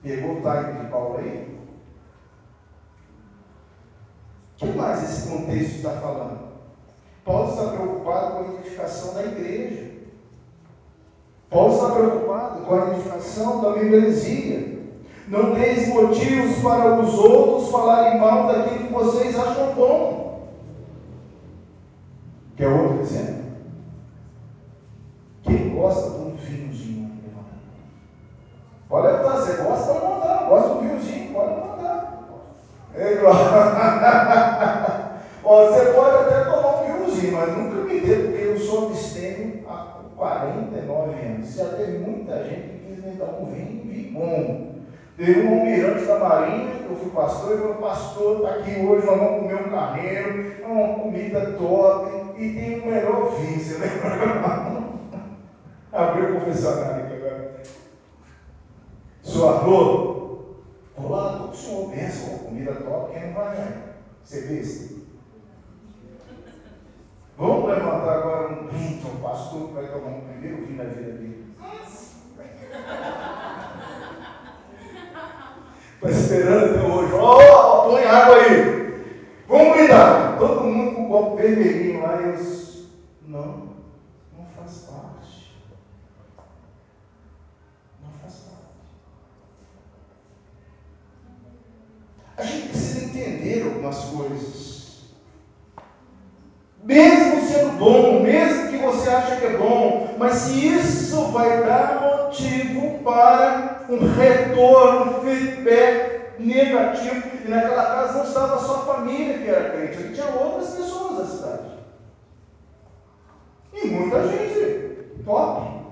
[0.01, 1.62] Pegou o time de Paulo aí?
[4.62, 6.38] O que mais esse contexto está falando?
[7.25, 9.90] Paulo está preocupado com a edificação da igreja.
[11.51, 14.79] Paulo está preocupado com a edificação da membresia.
[15.27, 20.48] Não deis motivos para os outros falarem mal daquilo que vocês acham bom.
[22.57, 23.42] Quer outro exemplo?
[25.42, 27.11] Quem gosta de um vinhozinho?
[28.88, 29.37] Pode levantar.
[29.38, 29.92] Você gosta?
[29.92, 30.48] Pode levantar.
[30.48, 30.92] Gosta de um vinhozinho?
[30.92, 31.02] Pode levantar.
[32.94, 33.35] É igual.
[35.42, 39.98] Você pode até tomar um vinhozinho, mas nunca me dê, porque eu sou abstêmio há
[40.16, 41.55] 49 anos.
[41.55, 44.72] Já teve muita gente que quis me dar um vinho, bom.
[45.16, 49.18] Teve um almirante da Marinha, eu fui pastor, e falou, pastor, está aqui hoje, nós
[49.18, 54.92] vamos comer um carneiro, é uma comida top, e tem o melhor vinho, você lembra?
[55.92, 57.52] Abriu o confessionário aqui agora.
[59.22, 59.50] Senhor
[61.03, 63.83] Vou lá, estou com o senhor, benção, comida top, quem não vai, né?
[64.23, 65.03] Você vê
[67.37, 71.12] Vamos levantar agora um brinde ao pastor que vai tomar um primeiro vinho na vida
[71.12, 71.57] dele.
[75.95, 77.12] Estou esperando até hoje.
[77.15, 79.17] Ó, oh, põe água aí.
[79.49, 80.38] Vamos brindar.
[80.38, 82.33] Todo mundo com o copo vermelhinho lá eu.
[83.27, 83.73] Não
[84.57, 85.53] faz parte.
[88.03, 88.62] Não faz parte.
[92.37, 94.73] A gente precisa entender algumas coisas
[96.83, 102.01] mesmo sendo bom, mesmo que você ache que é bom, mas se isso vai dar
[102.01, 109.49] motivo para um retorno, feedback negativo, e naquela casa não estava só a família que
[109.49, 111.73] era crente, ali tinha outras pessoas da cidade.
[113.73, 115.25] E muita gente.
[115.25, 115.83] top.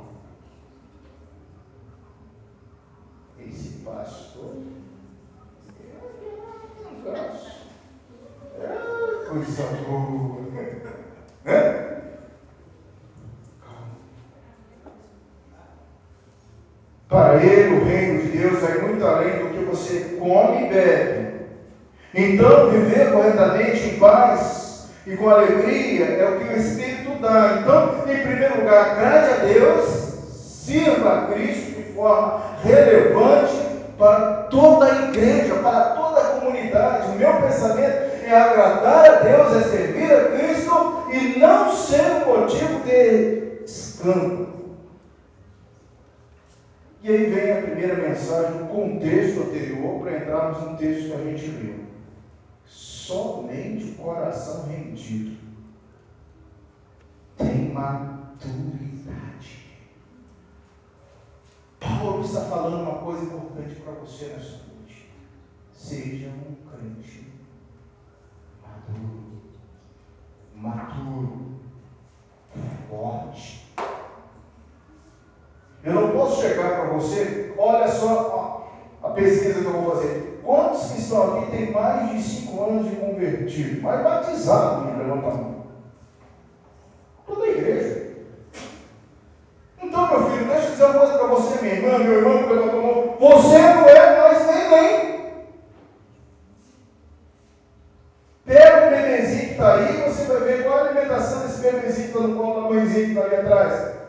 [3.38, 4.79] Esse pastor
[7.08, 10.40] é coisa boa.
[11.44, 11.86] Né?
[17.08, 21.40] Para ele, o reino de Deus vai muito além do que você come e bebe.
[22.14, 27.58] Então, viver corretamente em paz e com alegria é o que o Espírito dá.
[27.60, 29.86] Então, em primeiro lugar, agrade a Deus,
[30.30, 33.56] sirva a Cristo de forma relevante
[33.98, 37.12] para toda a igreja, para toda a comunidade.
[37.12, 42.40] O meu pensamento é agradar a Deus, é servir a Cristo e não ser um
[42.40, 44.50] motivo de escândalo.
[47.02, 51.24] E aí vem a primeira mensagem, o contexto anterior, para entrarmos no texto que a
[51.24, 51.80] gente leu.
[52.66, 55.38] Somente o coração rendido
[57.38, 59.00] tem maturidade.
[61.80, 64.69] Paulo está falando uma coisa importante para você nessa noite.
[65.80, 67.32] Seja um crente
[68.62, 69.40] maduro,
[70.54, 71.60] maturo,
[72.88, 73.60] forte
[75.82, 78.68] eu não posso chegar para você, olha só
[79.02, 80.40] a, a pesquisa que eu vou fazer.
[80.44, 83.82] Quantos que estão aqui têm mais de cinco anos de convertido?
[83.82, 85.66] Mais batizado ainda, levanta a mão.
[87.26, 88.10] Toda a igreja.
[89.82, 92.54] Então, meu filho, deixa eu dizer uma coisa para você, minha irmã, meu irmão que
[92.54, 93.16] levantou a mão.
[93.18, 95.20] Você não é mais neném.
[98.44, 102.16] Pega o bebezinho que está aí, você vai ver qual a alimentação desse bebezinho que
[102.18, 104.00] está no colo da mãezinha que está ali atrás.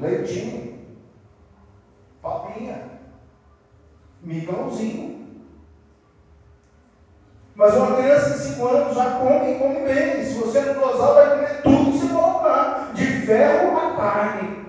[0.00, 0.70] Leitinho
[2.22, 2.90] papinha,
[4.22, 5.20] migãozinho.
[7.54, 10.24] Mas uma criança de 5 anos já come e come bem.
[10.24, 14.66] Se você não dosar, vai comer tudo que você colocar, de ferro a carne.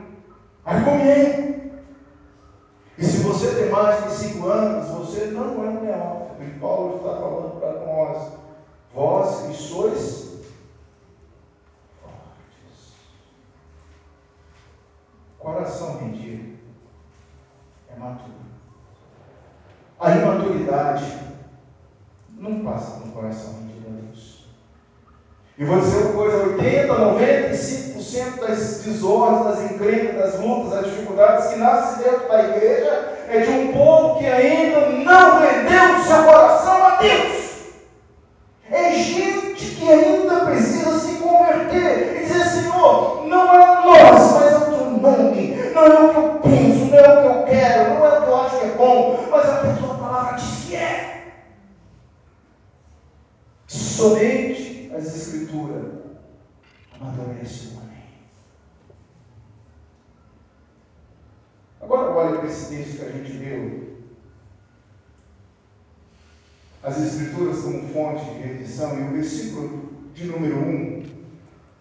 [0.65, 1.83] Vai comer.
[2.97, 6.43] E se você tem mais de 5 anos, você não é um neófito.
[6.43, 8.33] E Paulo está falando para nós,
[8.93, 10.30] vós que sois
[15.41, 16.59] Coração rendido
[17.89, 18.31] é maturo.
[19.99, 21.19] A imaturidade
[22.37, 24.45] não passa no coração rendido a Deus.
[25.57, 31.47] E vou dizer uma coisa: 80, 95% das desordens, das encrencas, das lutas, das dificuldades
[31.47, 32.91] que nascem dentro da igreja
[33.27, 37.51] é de um povo que ainda não rendeu o seu coração a Deus.
[38.69, 44.40] É gente que ainda precisa se converter e dizer: Senhor, não é nós,
[45.01, 48.23] não é o que eu penso, não é o que eu quero, não é o
[48.23, 51.33] que eu acho que é bom, mas a tua palavra diz que é.
[53.67, 55.93] Somente as Escrituras
[56.99, 58.03] amadurecem o homem.
[61.81, 63.91] Agora olha para esse texto que a gente leu
[66.83, 71.05] as Escrituras como fonte de rendição, e o versículo de número 1,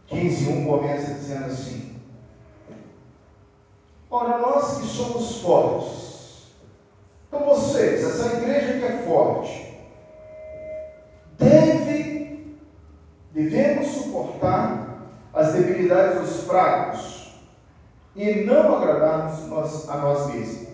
[0.07, 1.90] 15, 1 começa dizendo assim:
[4.13, 6.51] Ora, nós que somos fortes,
[7.29, 9.73] então vocês, essa igreja que é forte,
[11.39, 12.59] deve,
[13.33, 17.33] devemos suportar as debilidades dos fracos
[18.17, 20.71] e não agradarmos nós, a nós mesmos.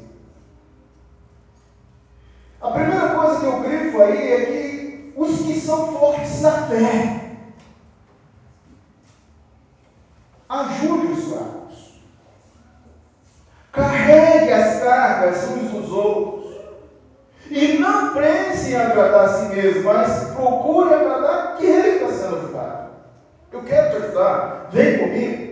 [2.63, 7.17] A primeira coisa que eu grifo aí é que os que são fortes na fé,
[10.49, 11.56] ajude os fracos,
[13.77, 16.57] carregue as cargas uns dos outros,
[17.51, 22.37] e não pense em agradar a si mesmo, mas procure agradar aquele que está sendo
[22.39, 22.87] ajudado.
[23.53, 25.47] Eu quero te ajudar, vem comigo.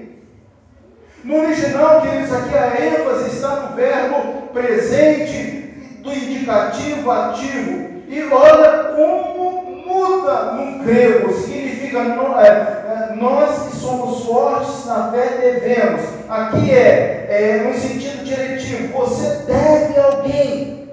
[1.23, 7.95] No original, queridos, aqui a ênfase está no verbo presente do indicativo ativo.
[8.09, 12.84] E olha como muda no grego, significa é, é,
[13.17, 16.03] nós que somos fortes na fé devemos.
[16.29, 20.89] Aqui é, é no sentido diretivo, você deve a alguém.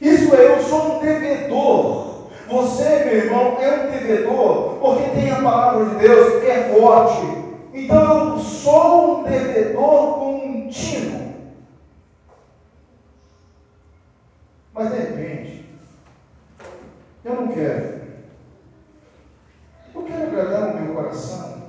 [0.00, 2.04] Isso é, eu sou um devedor.
[2.48, 7.44] Você, meu irmão, é um devedor, porque tem a palavra de Deus que é forte.
[7.72, 11.34] Então eu sou um devedor contínuo.
[14.74, 15.70] Mas de repente,
[17.24, 18.03] eu não quero.
[20.06, 21.64] Quero agradar o meu coração.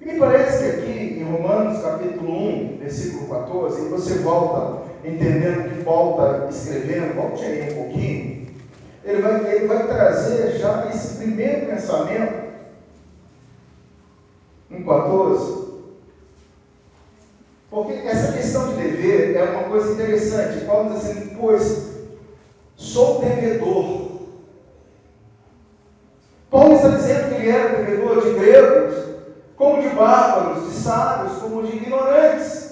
[0.00, 5.84] E me parece que aqui em Romanos capítulo 1, versículo 14, você volta entendendo que
[5.84, 8.46] Paulo está escrevendo, volte aí um pouquinho.
[9.04, 12.50] Ele vai, ele vai trazer já esse primeiro pensamento,
[14.70, 15.60] um 1,14.
[17.70, 20.64] Porque essa questão de dever é uma coisa interessante.
[20.64, 21.90] Paulo diz assim, pois
[22.74, 23.99] sou devedor.
[26.50, 28.94] Paulo está dizendo que ele era devedor de gregos,
[29.56, 32.70] como de bárbaros, de sábios, como de ignorantes.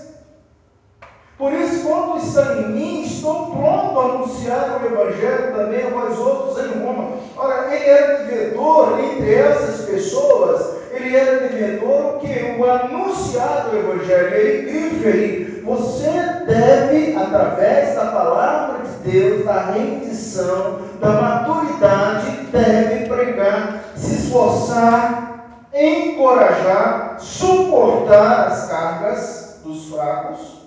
[1.37, 6.19] Por isso, quando está em mim, estou pronto a anunciar o Evangelho também a vós
[6.19, 7.19] outros em Roma.
[7.37, 12.57] Ora, ele era devedor entre essas pessoas, ele era devedor que?
[12.59, 14.67] O anunciar do Evangelho.
[14.67, 16.11] Grita aí, você
[16.47, 27.17] deve, através da palavra de Deus, da rendição, da maturidade, deve pregar, se esforçar, encorajar,
[27.19, 30.59] suportar as cargas dos fracos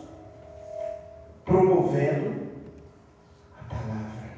[1.43, 2.51] promovendo
[3.59, 4.31] a palavra,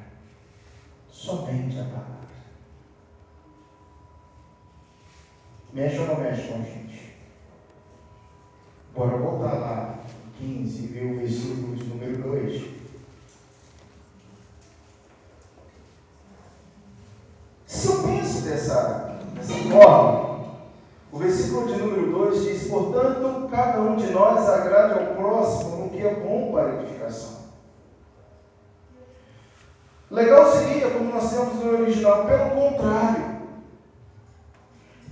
[1.10, 2.03] somente a palavra.
[5.74, 7.16] Mexe ou não mexe com a gente?
[8.96, 10.00] Bora voltar lá,
[10.38, 12.64] 15, e ver o versículo de número 2.
[17.66, 20.46] Se eu penso dessa, dessa forma,
[21.12, 25.90] o versículo de número 2 diz: Portanto, cada um de nós agrade ao próximo no
[25.90, 27.42] que é bom para edificação.
[30.12, 33.33] Legal seria, como nós temos no original, pelo contrário.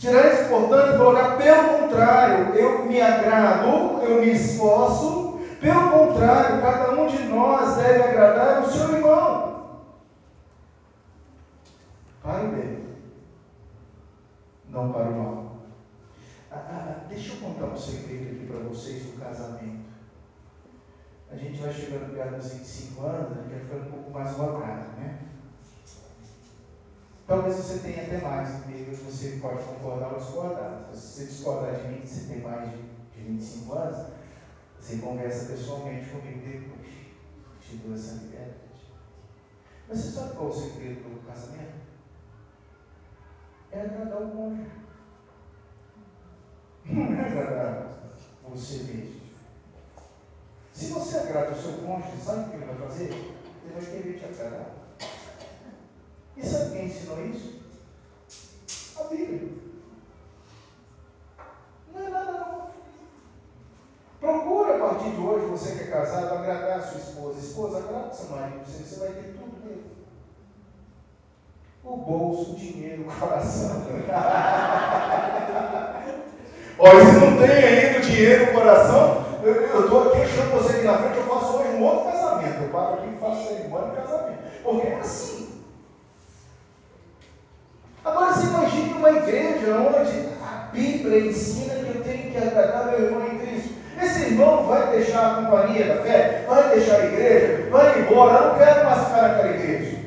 [0.01, 6.59] Tirar esse portanto e colocar pelo contrário, eu me agrado, eu me esforço, pelo contrário,
[6.59, 9.61] cada um de nós deve agradar o seu irmão.
[12.19, 12.83] Para o bem,
[14.67, 15.37] não para o mal.
[16.49, 19.85] Ah, ah, ah, deixa eu contar um segredo aqui para vocês do casamento.
[21.29, 24.33] A gente vai chegando perto dos 25 anos, a gente vai ficando um pouco mais
[24.33, 25.13] rodado, né?
[27.31, 30.85] Talvez você tenha até mais comigo, você pode concordar ou discordar.
[30.93, 32.81] Se você discordar de mim, que você tem mais de,
[33.15, 34.07] de 25 anos,
[34.77, 36.89] você conversa pessoalmente comigo depois.
[37.61, 38.57] Te dou essa liberdade.
[39.87, 41.71] Mas você sabe qual é o segredo do casamento?
[43.71, 44.81] É agradar o cônjuge
[46.83, 47.93] não é agradar
[48.45, 49.21] você mesmo.
[50.73, 53.13] Se você agrada o seu cônjuge, sabe o que ele vai fazer?
[53.13, 54.80] Ele vai querer te agradar.
[56.37, 57.61] E sabe quem ensinou isso?
[58.99, 59.49] A Bíblia.
[61.93, 62.71] Não é nada novo.
[64.19, 67.39] Procure a partir de hoje, você que é casado, agradar a sua esposa.
[67.39, 69.91] Esposa, agrada seu marido, você vai ter tudo dele.
[71.83, 73.81] O bolso, o dinheiro, o coração.
[76.77, 80.77] Olha, se não tem ainda o dinheiro no coração, eu estou aqui, eu chamo você
[80.77, 82.63] aqui na frente, eu faço hoje um outro casamento.
[82.63, 84.39] Eu paro aqui e faço cerimônia de casamento.
[84.63, 85.49] Porque é assim.
[88.03, 93.05] Agora você imagine uma igreja onde a Bíblia ensina que eu tenho que agradar meu
[93.05, 93.73] irmão em Cristo.
[94.01, 98.47] Esse irmão vai deixar a companhia da fé, vai deixar a igreja, vai embora, eu
[98.47, 99.97] não quero mais ficar naquela igreja.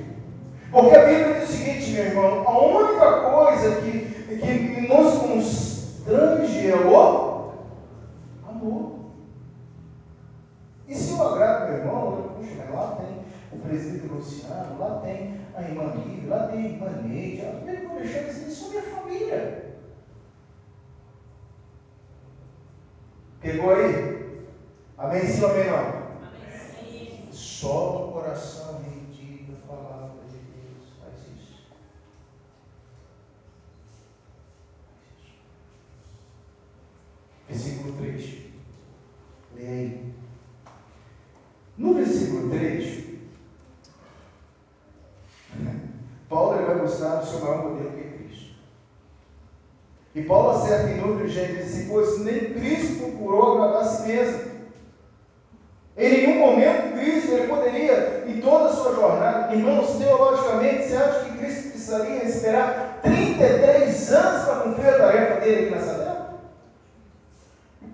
[0.73, 6.71] Porque a Bíblia diz o seguinte, meu irmão, a única coisa que, que nos constrange
[6.71, 7.53] é o
[8.49, 8.95] amor.
[10.89, 15.01] E se eu agrado meu irmão, eu, puxa, mas lá tem o presbítero Luciano, lá
[15.05, 18.55] tem a irmã Lívia, lá tem a irmã Neide, eu não vou deixar eles, eles
[18.55, 19.65] são minha família.
[23.41, 24.15] Pegou aí?
[24.97, 25.77] Amém sim ou amém não?
[25.77, 27.29] Amém.
[27.33, 31.67] Só o coração rendido a palavra de Deus faz isso.
[37.49, 38.39] Versículo 3.
[39.57, 40.15] Leia aí.
[41.77, 43.05] No versículo 3,
[46.95, 48.55] Ele buscar o seu maior modelo que é Cristo.
[50.15, 54.07] E Paulo acerta em número de gente assim, pois nem Cristo procurou agradar a si
[54.07, 54.55] mesmo.
[55.97, 61.21] Em nenhum momento Cristo ele poderia, em toda a sua jornada, irmãos, teologicamente, você acha
[61.21, 66.04] que Cristo precisaria esperar 33 anos para cumprir a tarefa dele aqui nessa terra?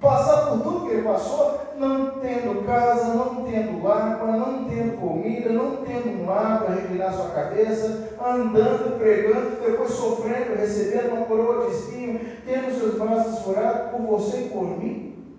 [0.01, 5.51] Passar por tudo que ele passou, não tendo casa, não tendo água, não tendo comida,
[5.51, 11.67] não tendo um lar para reclinar sua cabeça, andando, pregando, depois sofrendo, recebendo uma coroa
[11.67, 15.37] de espinho, tendo seus braços furados por você e por mim,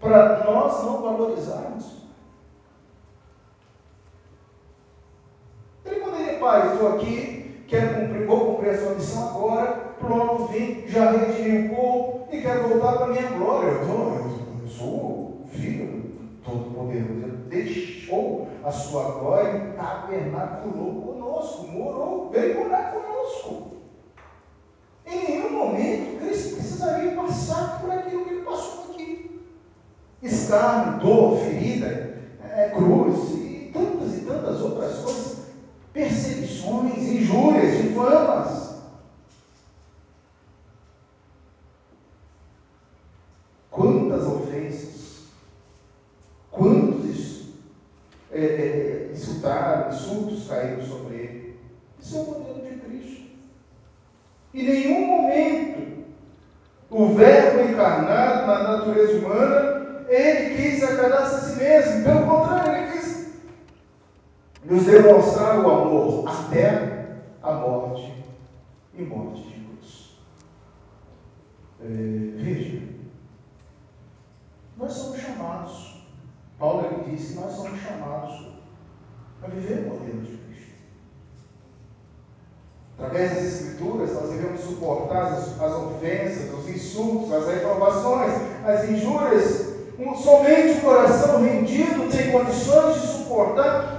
[0.00, 2.02] para nós não valorizarmos.
[5.84, 7.41] Ele poderia, pai, estou aqui,
[7.72, 12.42] quero cumprir, vou cumprir a sua missão agora, pronto, vim, já redimi um pouco e
[12.42, 13.70] quero voltar para a minha glória.
[13.70, 17.24] Eu, eu, eu sou filho do Todo-Poderoso.
[17.24, 23.56] Ele deixou a sua glória e tabernaculou conosco, morou, veio morar conosco.
[25.06, 29.16] Em nenhum momento Cristo precisaria passar por aquilo que ele passou aqui.
[30.22, 31.98] Escárnio, dor, ferida,
[32.38, 35.41] é, cruz e tantas e tantas outras coisas.
[35.92, 38.72] Perseguições, injúrias, difamas.
[43.70, 45.24] Quantas ofensas,
[46.50, 47.42] quantos
[48.30, 51.60] é, é, insultaram, insultos caíram sobre ele.
[52.00, 53.22] Isso é o modelo de Cristo.
[54.54, 55.62] Em nenhum momento
[56.92, 62.04] o Verbo encarnado na natureza humana, ele quis agradar-se a si mesmo.
[62.04, 62.91] Pelo contrário, ele
[64.64, 68.12] nos demonstrar o amor até a morte
[68.94, 70.16] e morte de cruz.
[71.80, 71.86] É,
[72.36, 72.82] veja,
[74.76, 76.04] nós somos chamados,
[76.58, 78.46] Paulo ele diz que nós somos chamados
[79.42, 80.72] a viver o modelo de Cristo.
[82.96, 88.32] Através das Escrituras, nós devemos suportar as, as ofensas, os insultos, as reprovações,
[88.64, 89.72] as injúrias.
[89.98, 93.21] Um, somente o coração rendido tem condições de suportar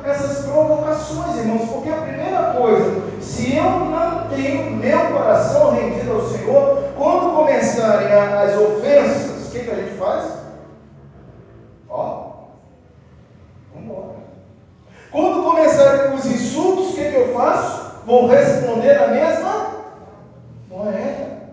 [0.03, 6.29] essas provocações, irmãos, porque a primeira coisa, se eu não tenho meu coração rendido ao
[6.29, 10.33] Senhor, quando começarem as ofensas, o que, que a gente faz?
[11.89, 12.31] Ó,
[13.73, 14.15] vamos embora.
[15.11, 18.03] Quando começarem os insultos, o que, que eu faço?
[18.05, 19.67] Vou responder a mesma
[20.69, 21.43] moeda.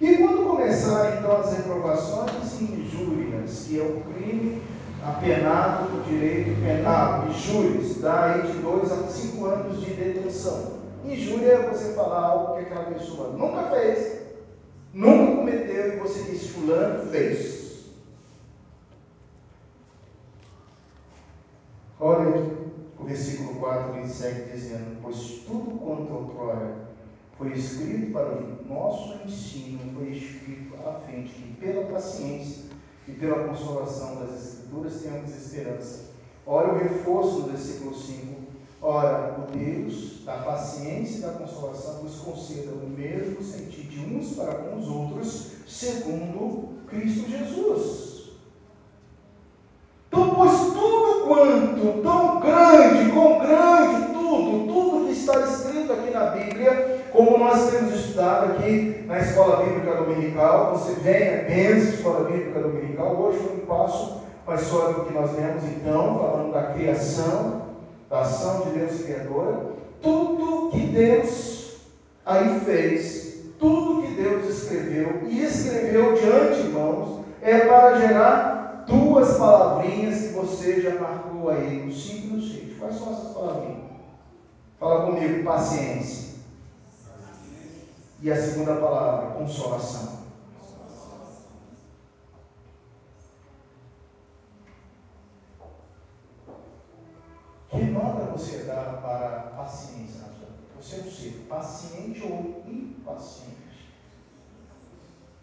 [0.00, 4.60] E quando começarem então as reprovações e injúrias, que é o crime
[5.04, 10.80] apenado no direito penal, injúrias, dá aí de dois a cinco anos de detenção.
[11.04, 14.22] Injúria é você falar algo que aquela pessoa nunca fez,
[14.94, 17.62] nunca cometeu, e você diz, fulano fez.
[21.98, 22.52] Olha
[22.98, 26.74] o versículo 4 ele segue dizendo: Pois tudo quanto outrora
[27.38, 32.71] foi escrito para o nosso ensino, foi escrito a fim de que, pela paciência
[33.08, 36.12] e pela consolação das Escrituras, tenhamos esperança.
[36.46, 38.42] Olha o reforço no versículo 5.
[38.80, 44.34] Ora, o Deus da paciência e da consolação vos conceda o mesmo sentir de uns
[44.34, 48.12] para com os outros, segundo Cristo Jesus
[50.12, 56.26] então, pois tudo quanto, tão grande, com grande, tudo, tudo que está escrito aqui na
[56.26, 62.30] Bíblia, como nós temos estudado aqui na Escola Bíblica Dominical, você vem, é benção, Escola
[62.30, 67.62] Bíblica Dominical, hoje foi um passo mais sólido que nós vemos então, falando da criação,
[68.08, 71.76] da ação de Deus criadora, tudo que Deus
[72.24, 80.22] aí fez, tudo que Deus escreveu e escreveu de antemão, é para gerar duas palavrinhas
[80.22, 82.78] que você já marcou aí no 5 e no 6.
[82.78, 83.82] Quais são essas palavrinhas?
[84.78, 86.31] Fala comigo, paciência.
[88.22, 90.22] E a segunda palavra, consolação.
[97.68, 100.48] Que nota você dá para a paciência na sua?
[100.76, 103.90] Você é um ser paciente ou impaciente?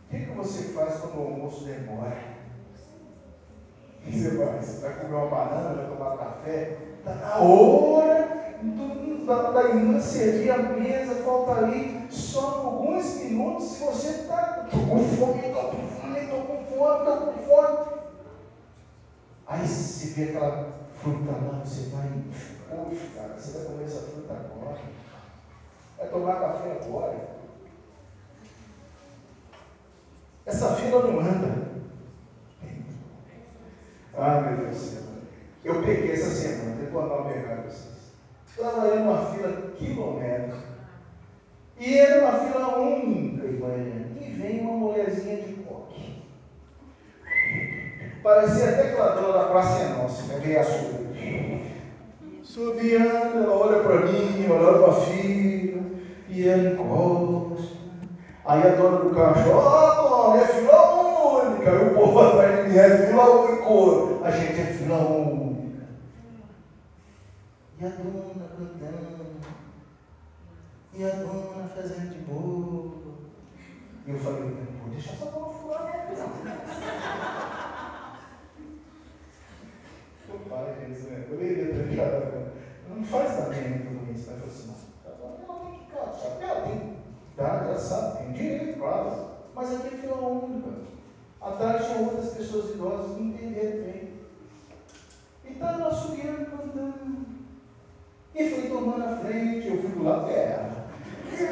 [0.05, 2.39] O que, que você faz quando o almoço demora?
[4.05, 8.38] Você vai, você vai comer uma banana, vai tomar café, está na hora
[9.25, 14.99] da, da irmã servir a mesa, falta ali só alguns minutos, se você está com
[14.99, 17.99] fome, estou com fome, estou com fome, estou com fome.
[19.47, 22.09] Aí você vê aquela fruta lá, você vai,
[22.69, 24.77] poxa, cara, você vai comer essa fruta agora,
[25.97, 27.39] vai tomar café agora.
[30.45, 31.69] Essa fila não anda.
[34.17, 35.03] Ai, meu Deus do céu.
[35.63, 37.29] Eu peguei essa semana, eu vou andar
[37.63, 38.08] vocês.
[38.49, 40.57] Estava aí numa fila quilométrica.
[41.77, 43.67] E era uma fila única, irmã.
[44.19, 46.23] E vem uma mulherzinha de coque.
[48.21, 50.39] Parecia até aquela dona da Praça é Nossa, né?
[50.43, 50.99] Vem a sua.
[52.43, 55.81] Subiando, ela olha para mim, olha para a filha,
[56.27, 57.79] e ela encosta.
[58.43, 61.71] Aí a dona do carro, ó, oh, dona, é fila única.
[61.71, 64.25] Aí o povo atrás de mim é fila única.
[64.25, 65.38] A gente é fila única.
[67.79, 69.39] E a dona cantando.
[70.93, 72.91] E a dona fazendo de boa.
[74.05, 76.29] E eu falei, não vou deixar essa dona furar não.
[80.27, 81.25] Meu pai, Jesus, né?
[81.29, 82.51] Eu iria ter deixado.
[82.89, 84.75] Não faz também ruim isso, mas eu falei assim, não.
[85.05, 85.15] Ela
[85.63, 86.41] tem que cantar.
[86.41, 86.97] Ela tem
[87.33, 89.09] idade, ela sabe, tem direito, claro.
[89.55, 90.71] Mas aqui é fila única.
[91.39, 94.19] Atrás tinha outras pessoas idosas que entenderam bem.
[95.45, 97.28] E estava lá subindo, cantando.
[98.35, 100.29] E fui tomando a frente, eu fui pro lado.
[100.29, 100.69] É.
[101.31, 101.43] E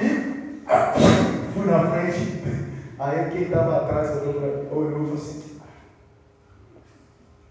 [0.00, 0.24] é.
[1.54, 2.42] fui na frente.
[2.98, 5.60] Aí quem estava atrás olhou para mim, olhou e falou assim,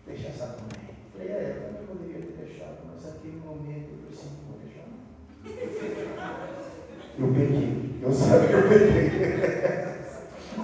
[0.07, 0.95] deixa essa também.
[1.11, 4.85] Falei, é, eu também poderia ter deixado, mas aquele momento eu preciso não vou deixar
[4.87, 4.99] não.
[7.19, 9.11] Eu peguei, eu sabia que eu peguei.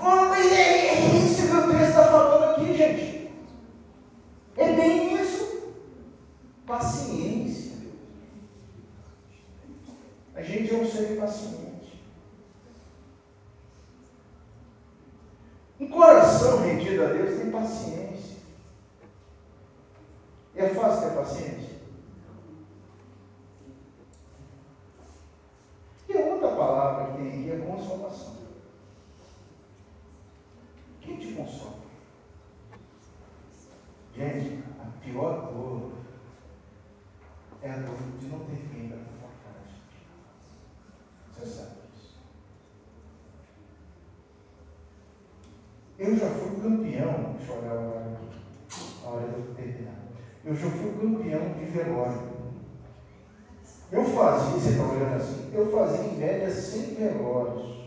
[0.01, 3.31] Homem, é, é isso que o texto está falando aqui, gente.
[4.57, 5.18] É bem isso.
[6.69, 7.77] Paciência.
[10.35, 11.99] A gente é um ser impaciente.
[15.79, 18.37] Um coração rendido a Deus tem paciência.
[20.53, 21.79] E é fácil ter paciência?
[26.07, 28.35] E a outra palavra que tem aqui é consolação.
[31.01, 31.79] Quem te consola?
[34.15, 35.98] Gente, a pior dor
[37.61, 39.59] é a dor de não ter ninguém para confortar.
[41.33, 42.19] Você sabe disso.
[45.97, 49.95] Eu já fui campeão, deixa eu olhar horário aqui, a hora de terminar.
[50.45, 52.29] Eu já fui campeão de velório.
[53.91, 57.79] Eu fazia, você está olhando assim, eu fazia em média 100 velórios.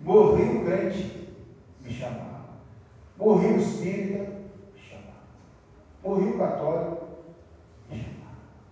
[0.00, 1.34] Morri o crente,
[1.80, 2.44] me chamava.
[3.16, 4.30] Morri o espírita,
[4.74, 5.24] me chamava.
[6.04, 6.95] Morri o católico.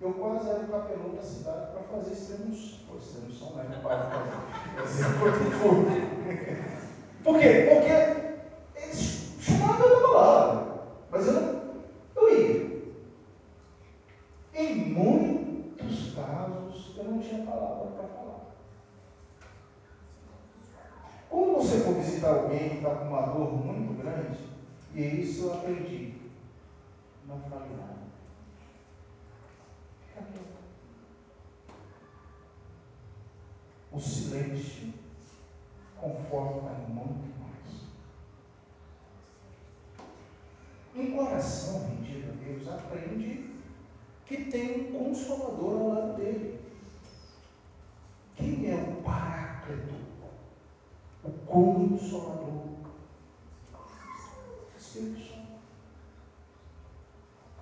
[0.04, 2.78] Eu quase era o capelão da cidade para fazer extremoção.
[2.86, 4.04] Pô, extremoção não era para
[4.76, 5.02] fazer.
[7.24, 7.48] Por quê?
[7.72, 7.88] Porque
[8.76, 10.66] eles chamavam eu estava lá.
[11.10, 11.48] Mas eu não.
[12.16, 12.60] Eu ia.
[14.52, 18.40] Em muitos casos eu não tinha palavra para falar.
[21.30, 24.38] Quando você for visitar alguém que está com uma dor muito grande,
[24.92, 26.12] e isso eu aprendi,
[27.26, 28.03] não fale nada.
[33.92, 34.92] O silêncio
[35.96, 37.84] conforta muito mais.
[40.96, 43.54] Um coração rendido a Deus aprende
[44.26, 46.60] que tem um consolador ao lado dele.
[48.36, 50.04] Quem é o Paráclito?
[51.24, 52.64] o Consolador.
[54.78, 55.44] Espírito Santo.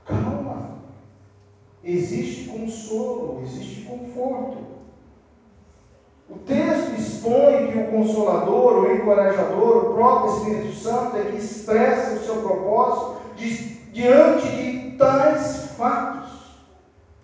[0.05, 0.42] Calma.
[1.85, 4.59] Existe consolo, existe conforto.
[6.31, 12.15] O texto expõe que o Consolador, o Encorajador, o próprio Espírito Santo é que expressa
[12.15, 16.31] o seu propósito de, diante de tais fatos,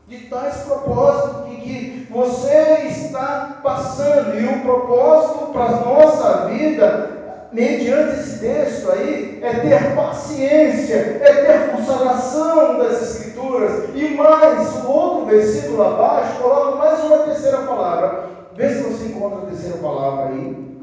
[0.08, 4.38] de tais propósitos que, que você está passando.
[4.38, 7.17] E o propósito para a nossa vida,
[7.52, 13.90] mediante esse texto aí, é ter paciência, é ter consolação das Escrituras.
[13.94, 18.28] E mais, o outro versículo abaixo coloca mais uma terceira palavra.
[18.54, 20.80] Vê se você encontra a terceira palavra aí,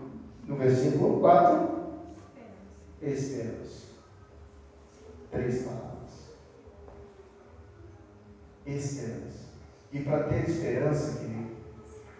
[0.47, 1.75] no versículo 4.
[3.01, 3.85] Esperança.
[5.31, 5.85] Três palavras.
[8.65, 9.45] Esperança.
[9.91, 11.51] E para ter esperança, querido,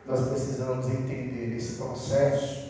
[0.06, 2.65] nós precisamos entender esse processo.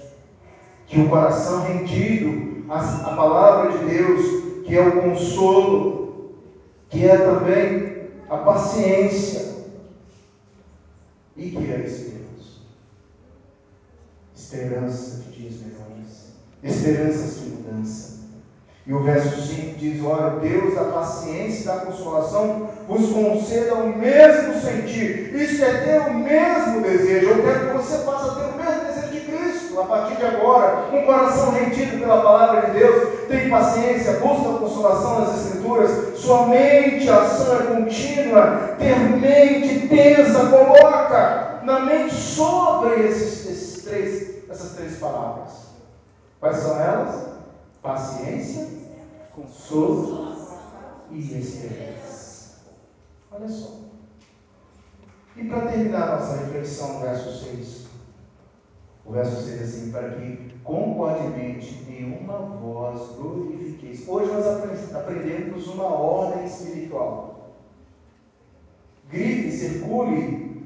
[0.88, 2.80] Que o coração rendido à,
[3.16, 6.36] palavra de Deus, que é o consolo,
[6.90, 9.56] que é também a paciência
[11.36, 12.16] e que é a esperança.
[14.36, 16.34] Esperança de dias melhores,
[16.64, 18.16] esperanças de mudança.
[18.88, 23.98] E o verso 5 diz: Olha, Deus da paciência e da consolação vos conceda o
[23.98, 25.34] mesmo sentir.
[25.34, 27.30] Isso é ter o mesmo desejo.
[27.30, 28.85] Eu quero que você possa ter o mesmo
[29.76, 30.90] Cristo a partir de agora.
[30.94, 36.18] Um coração rendido pela palavra de Deus, tem paciência, busca a consolação nas Escrituras.
[36.18, 38.76] Sua mente, ação é contínua.
[38.80, 45.52] Ter mente tensa, coloca na mente sobre esses, esses três, essas três palavras.
[46.40, 47.26] Quais são elas?
[47.82, 48.68] Paciência,
[49.36, 50.36] consolo
[51.12, 52.62] e esperança.
[53.32, 53.86] Olha só.
[55.36, 57.85] E para terminar nossa reflexão verso 6,
[59.06, 64.08] o verso 6 assim, para que concordemente em uma voz glorifiqueis.
[64.08, 64.48] Hoje nós
[64.96, 67.56] aprendemos uma ordem espiritual.
[69.10, 70.66] Grite, circule,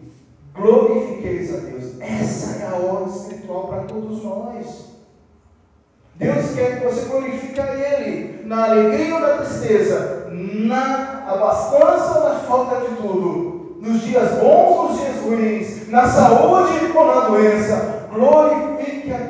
[0.53, 1.99] glorifiqueis a Deus.
[1.99, 4.89] Essa é a ordem espiritual para todos nós.
[6.15, 12.29] Deus quer que você glorifique a Ele na alegria ou na tristeza, na abastança ou
[12.29, 17.27] na falta de tudo, nos dias bons ou nos dias ruins, na saúde ou na
[17.27, 17.98] doença.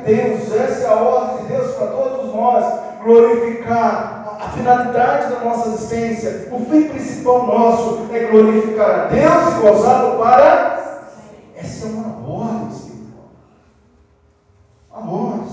[0.04, 2.80] Deus, essa é a ordem de Deus para todos nós.
[3.02, 9.60] Glorificar a finalidade da nossa existência, o fim principal nosso é glorificar a Deus e
[9.60, 11.04] gozá-lo para.
[11.56, 13.28] Essa é uma ordem espiritual.
[14.90, 15.50] Uma ordem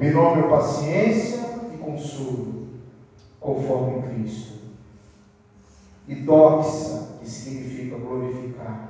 [0.00, 1.40] binômio paciência
[1.74, 2.68] e consolo,
[3.38, 4.60] conforme Cristo.
[6.08, 8.88] E doxa, que significa glorificar,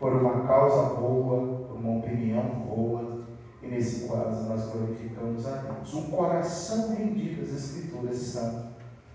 [0.00, 3.24] por uma causa boa, uma opinião boa,
[3.62, 5.94] e nesse caso nós glorificamos a Deus.
[5.94, 8.72] Um coração rendido às Escrituras são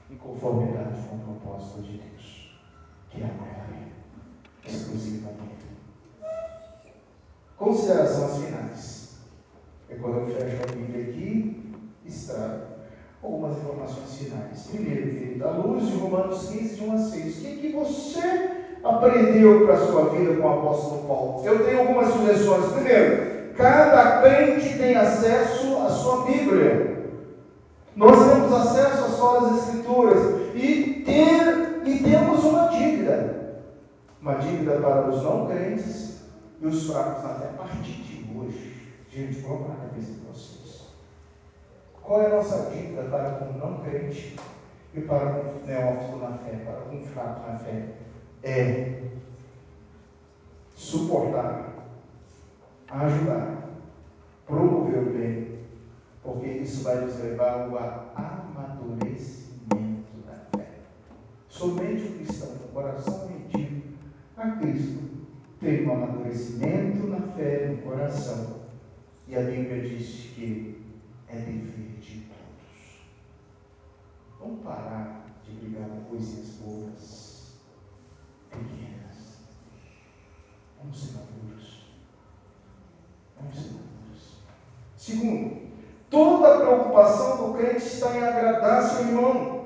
[0.10, 2.52] em conformidade com o propósito de Deus,
[3.10, 3.88] que é a glória
[4.66, 5.50] exclusiva dele.
[7.58, 9.20] Considerações finais.
[9.90, 11.74] É quando eu fecho a Bíblia aqui,
[12.06, 12.70] extraio
[13.22, 14.68] algumas informações finais.
[14.68, 17.38] Primeiro, querido, luz de Romanos 15, de 1 a 6.
[17.38, 21.46] O que, que você aprendeu para a sua vida com o apóstolo Paulo?
[21.46, 22.72] Eu tenho algumas sugestões.
[22.74, 26.98] Primeiro, cada crente tem acesso à sua Bíblia.
[27.96, 33.60] Nós temos acesso às suas escrituras e, ter, e temos uma dívida.
[34.22, 36.22] Uma dívida para os não crentes
[36.62, 38.80] e os fracos até a partir de hoje.
[39.10, 40.84] Gente, coloca na cabeça de vocês.
[42.02, 44.36] Qual é a nossa dívida para com o não crente
[44.94, 47.84] e para com o neófito na fé, para com o fraco na fé?
[48.44, 49.02] É
[50.76, 51.74] suportar,
[52.88, 53.70] ajudar,
[54.46, 55.60] promover o bem,
[56.24, 60.68] porque isso vai nos levar ao amadurecimento da fé.
[61.50, 63.84] Somente o cristão com o coração rendido
[64.38, 65.10] a Cristo
[65.60, 68.60] tem um amadurecimento na fé no coração.
[69.28, 70.82] E a Bíblia diz que
[71.28, 73.02] é dever de todos.
[74.40, 77.19] Vamos parar de brigar com coisinhas bobas,
[80.82, 81.86] Vamos ser maduros.
[83.40, 84.40] Vamos ser maduros.
[84.98, 85.58] Segundo,
[86.10, 89.60] toda preocupação do crente está em agradar seu irmão.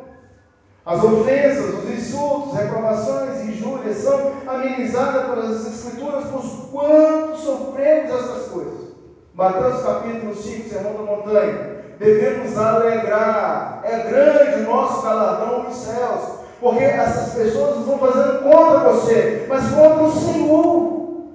[0.86, 8.94] As ofensas, os insultos, reprovações, injúrias são amenizadas pelas Escrituras por quanto sofremos essas coisas.
[9.34, 11.84] Mateus capítulo 5, Sermão da Montanha.
[11.98, 18.90] Devemos alegrar, é grande o nosso galardão nos céus, porque essas pessoas estão fazendo contra
[18.90, 21.26] você, mas contra o Senhor.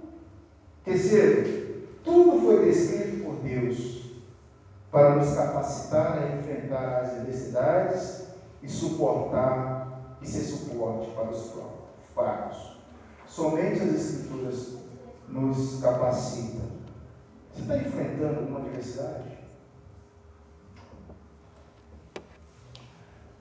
[0.83, 4.05] Terceiro, tudo foi descrito por Deus
[4.91, 8.23] para nos capacitar a enfrentar as adversidades
[8.63, 11.53] e suportar e ser suporte para os
[12.15, 12.79] fracos.
[13.27, 14.79] Somente as Escrituras
[15.29, 16.69] nos capacitam.
[17.53, 19.37] Você está enfrentando alguma adversidade?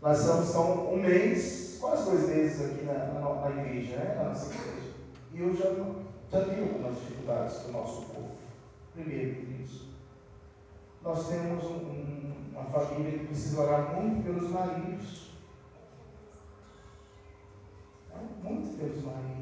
[0.02, 4.16] Nós estamos então, um mês, quase dois meses aqui na, na, na igreja, né?
[4.16, 4.94] na nossa igreja.
[5.34, 5.70] E eu já,
[6.32, 8.32] já vi algumas dificuldades do nosso povo.
[8.94, 9.88] Primeiro, queridos,
[11.04, 15.28] nós temos um, um, uma família que precisa orar muito pelos maridos.
[18.42, 19.38] Muito pelos maridos.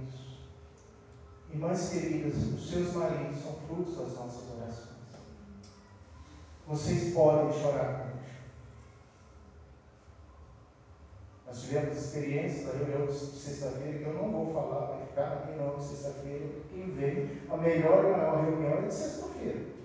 [1.51, 4.95] Irmãs queridas, os seus maridos são frutos das nossas orações.
[6.67, 8.15] Vocês podem chorar conosco.
[11.55, 15.45] Nós tivemos experiências da reunião de sexta-feira que eu não vou falar, vai ficar na
[15.45, 16.45] reunião de sexta-feira.
[16.69, 19.75] Quem vem, a melhor e maior reunião é de sexta-feira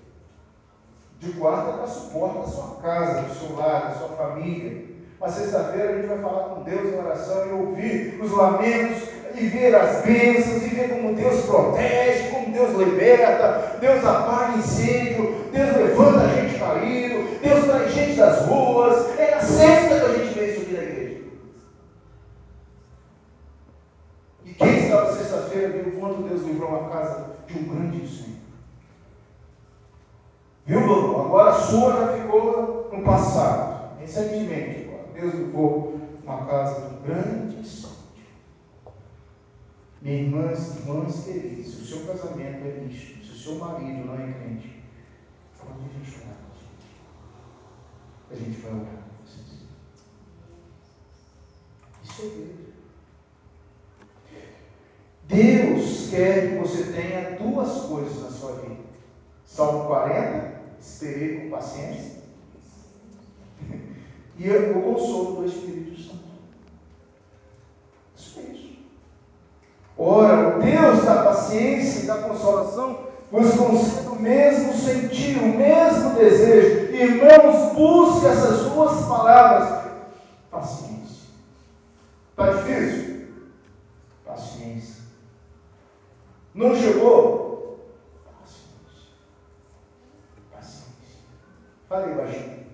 [1.20, 4.84] de quarta para suporte da sua casa, do seu lar, da sua família.
[5.20, 9.46] Mas sexta-feira a gente vai falar com Deus em oração e ouvir os lamentos e
[9.46, 15.76] ver as bênçãos e ver como Deus protege, como Deus liberta, Deus apaga incêndio, Deus
[15.76, 19.18] levanta a gente caído, Deus traz gente das ruas.
[19.18, 21.20] É na sexta que a gente vê isso aqui na igreja.
[24.46, 28.40] E quem estava sexta-feira viu quanto Deus livrou a casa de um grande incêndio.
[30.66, 31.24] Viu, Lolo?
[31.24, 33.98] Agora a sua já ficou no passado.
[33.98, 35.08] Recentemente, agora.
[35.14, 37.96] Deus levou uma casa de grande incêndio.
[40.02, 44.14] Minhas irmãs, irmãs queridas, se o seu casamento é misto, se o seu marido não
[44.14, 44.82] é crente,
[45.58, 48.30] pode a gente orar com a gente.
[48.30, 49.60] A gente vai orar com vocês.
[52.04, 52.79] Isso é Deus.
[55.30, 58.80] Deus quer que você tenha duas coisas na sua vida.
[59.46, 62.20] Salmo 40, esperei com paciência.
[64.36, 66.24] E o consolo do Espírito Santo.
[68.16, 68.76] Isso mesmo.
[69.96, 76.14] Ora, o Deus da paciência e da consolação vos concede o mesmo sentir, o mesmo
[76.14, 76.92] desejo.
[76.92, 79.90] Irmãos, busque essas duas palavras.
[80.50, 81.28] Paciência.
[82.30, 83.28] Está difícil?
[84.24, 84.99] Paciência.
[86.52, 87.78] Não julgou?
[88.24, 89.12] Paciência.
[90.50, 91.20] Paciência.
[91.88, 92.66] Falei baixinho.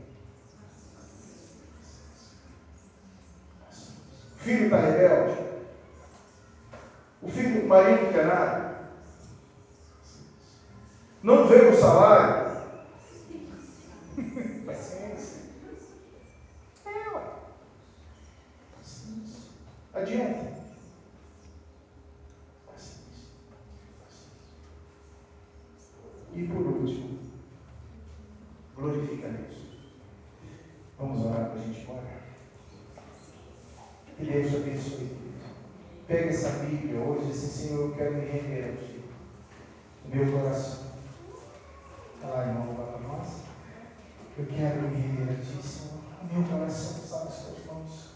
[3.67, 3.97] Paciência.
[4.35, 5.47] O filho está rebelde.
[7.23, 8.65] O filho, do marido encanado.
[8.65, 8.77] É
[11.23, 12.57] Não vê o salário.
[14.65, 15.43] Paciência.
[16.87, 17.23] É, ué.
[18.79, 19.43] Paciência.
[19.93, 20.66] Adianta.
[26.37, 27.19] E por último,
[28.77, 29.57] glorifica Deus.
[30.99, 32.21] Vamos orar para a gente orar.
[34.19, 35.17] Que Deus te abençoe.
[36.07, 39.01] Pega essa Bíblia hoje e diz assim, Senhor, eu quero me render a Ti.
[40.05, 40.85] O meu coração.
[42.21, 43.29] Fala, irmão, lá para nós.
[44.37, 46.01] Eu quero me render a Ti, Senhor.
[46.21, 48.11] O meu coração está nas Tuas mãos.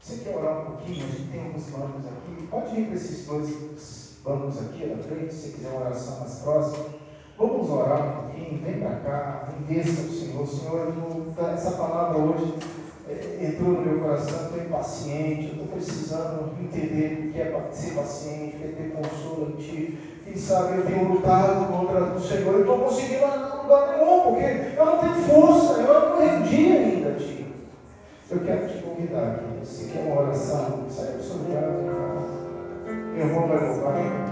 [0.00, 1.04] Você quer orar um pouquinho?
[1.04, 2.46] A gente tem alguns bancos aqui.
[2.50, 7.01] Pode vir para esses dois bancos aqui na frente, se quiser uma oração mais próxima.
[7.38, 10.46] Vamos orar um pouquinho, vem para cá, investa o Senhor.
[10.46, 10.92] Senhor,
[11.52, 12.54] essa palavra hoje
[13.08, 18.56] é, entrou no meu coração, estou impaciente, estou precisando entender o que é ser paciente,
[18.56, 19.98] o é ter consolo em Ti.
[20.24, 23.24] Quem sabe eu tenho lutado contra o Senhor e estou conseguindo
[23.62, 27.46] lugar nenhum, porque eu não tenho força, eu não rendi ainda a Ti.
[28.30, 31.70] Eu quero te convidar aqui, se quer uma oração, sai do seu lugar.
[33.14, 34.31] Meu irmão vai pouquinho.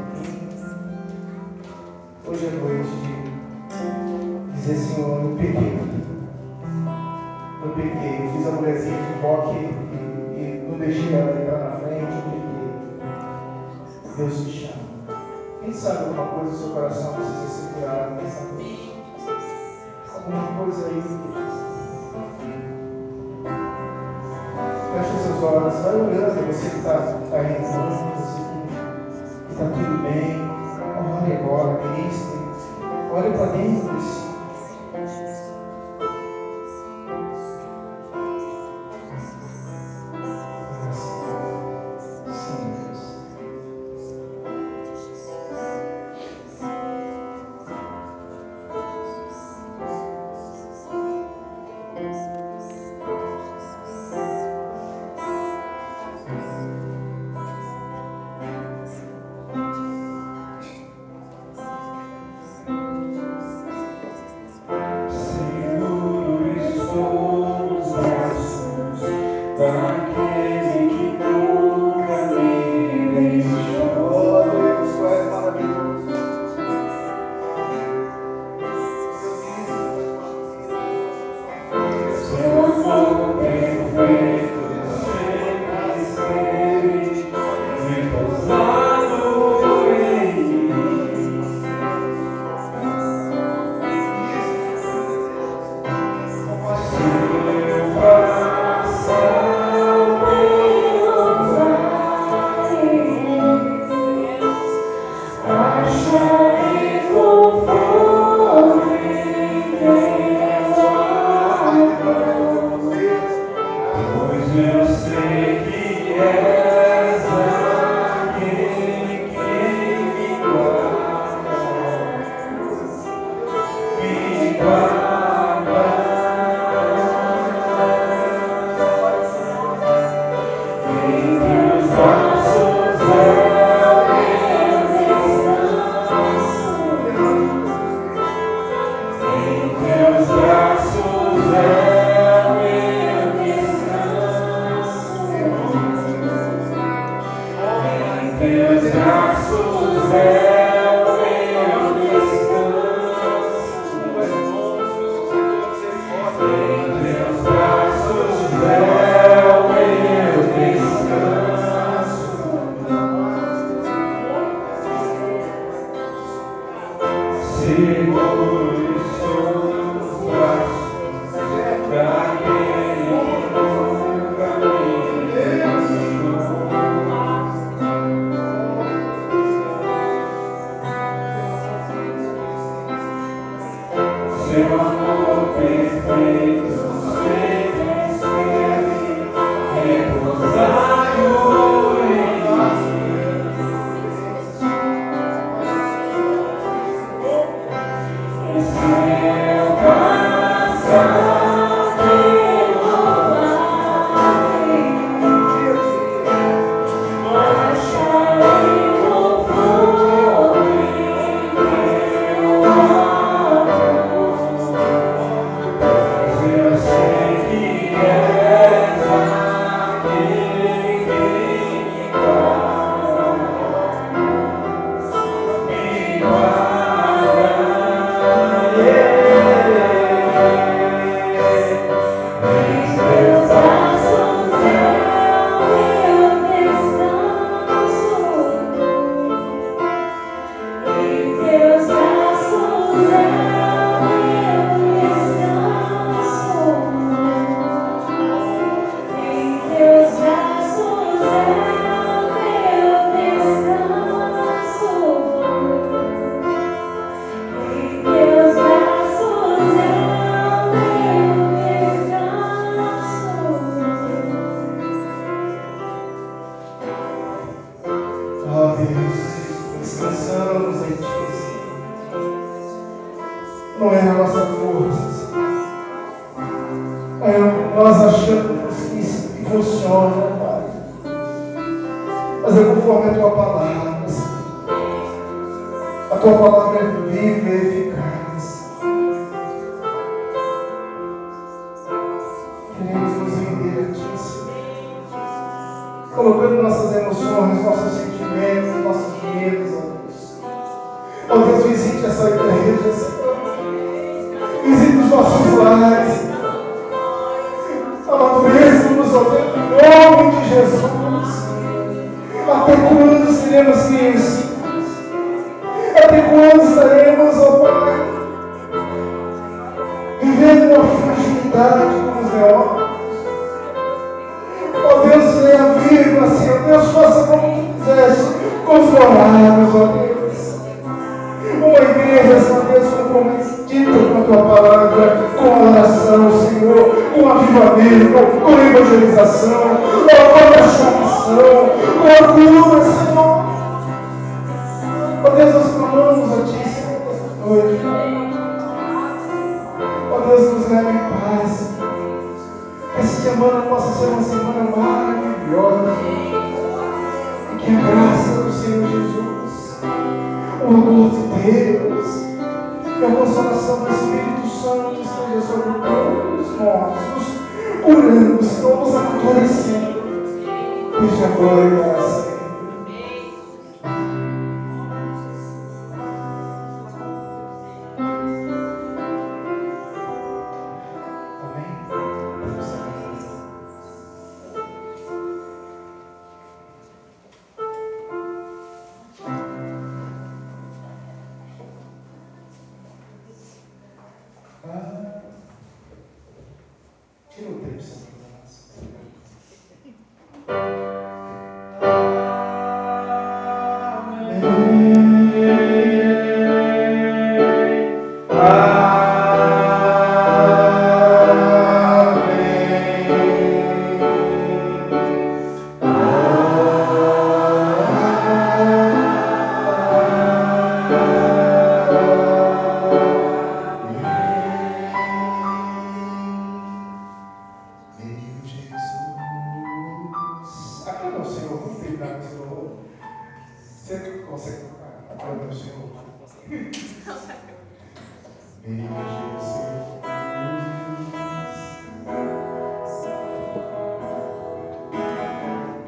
[2.31, 2.89] Hoje é noite
[4.55, 5.81] dizer, Senhor, eu pequei.
[7.65, 8.25] Eu pequei.
[8.25, 9.59] Eu fiz a mulherzinha de coque
[10.39, 12.05] e, não deixei ela entrar na frente.
[12.05, 12.71] Eu pequei.
[14.17, 14.85] Deus te chama.
[15.61, 18.95] Quem sabe alguma coisa no seu coração precisa ser curado nessa noite?
[20.15, 21.03] Alguma coisa aí.
[24.93, 25.75] Feche seus olhos.
[25.75, 26.47] Vai olhando.
[26.47, 26.95] Você que está
[27.29, 27.91] tá rezando.
[28.15, 28.39] Você
[29.49, 30.50] que está tudo bem.
[30.99, 32.39] Ore agora, ministre.
[33.13, 34.20] Olhe para dentro de si.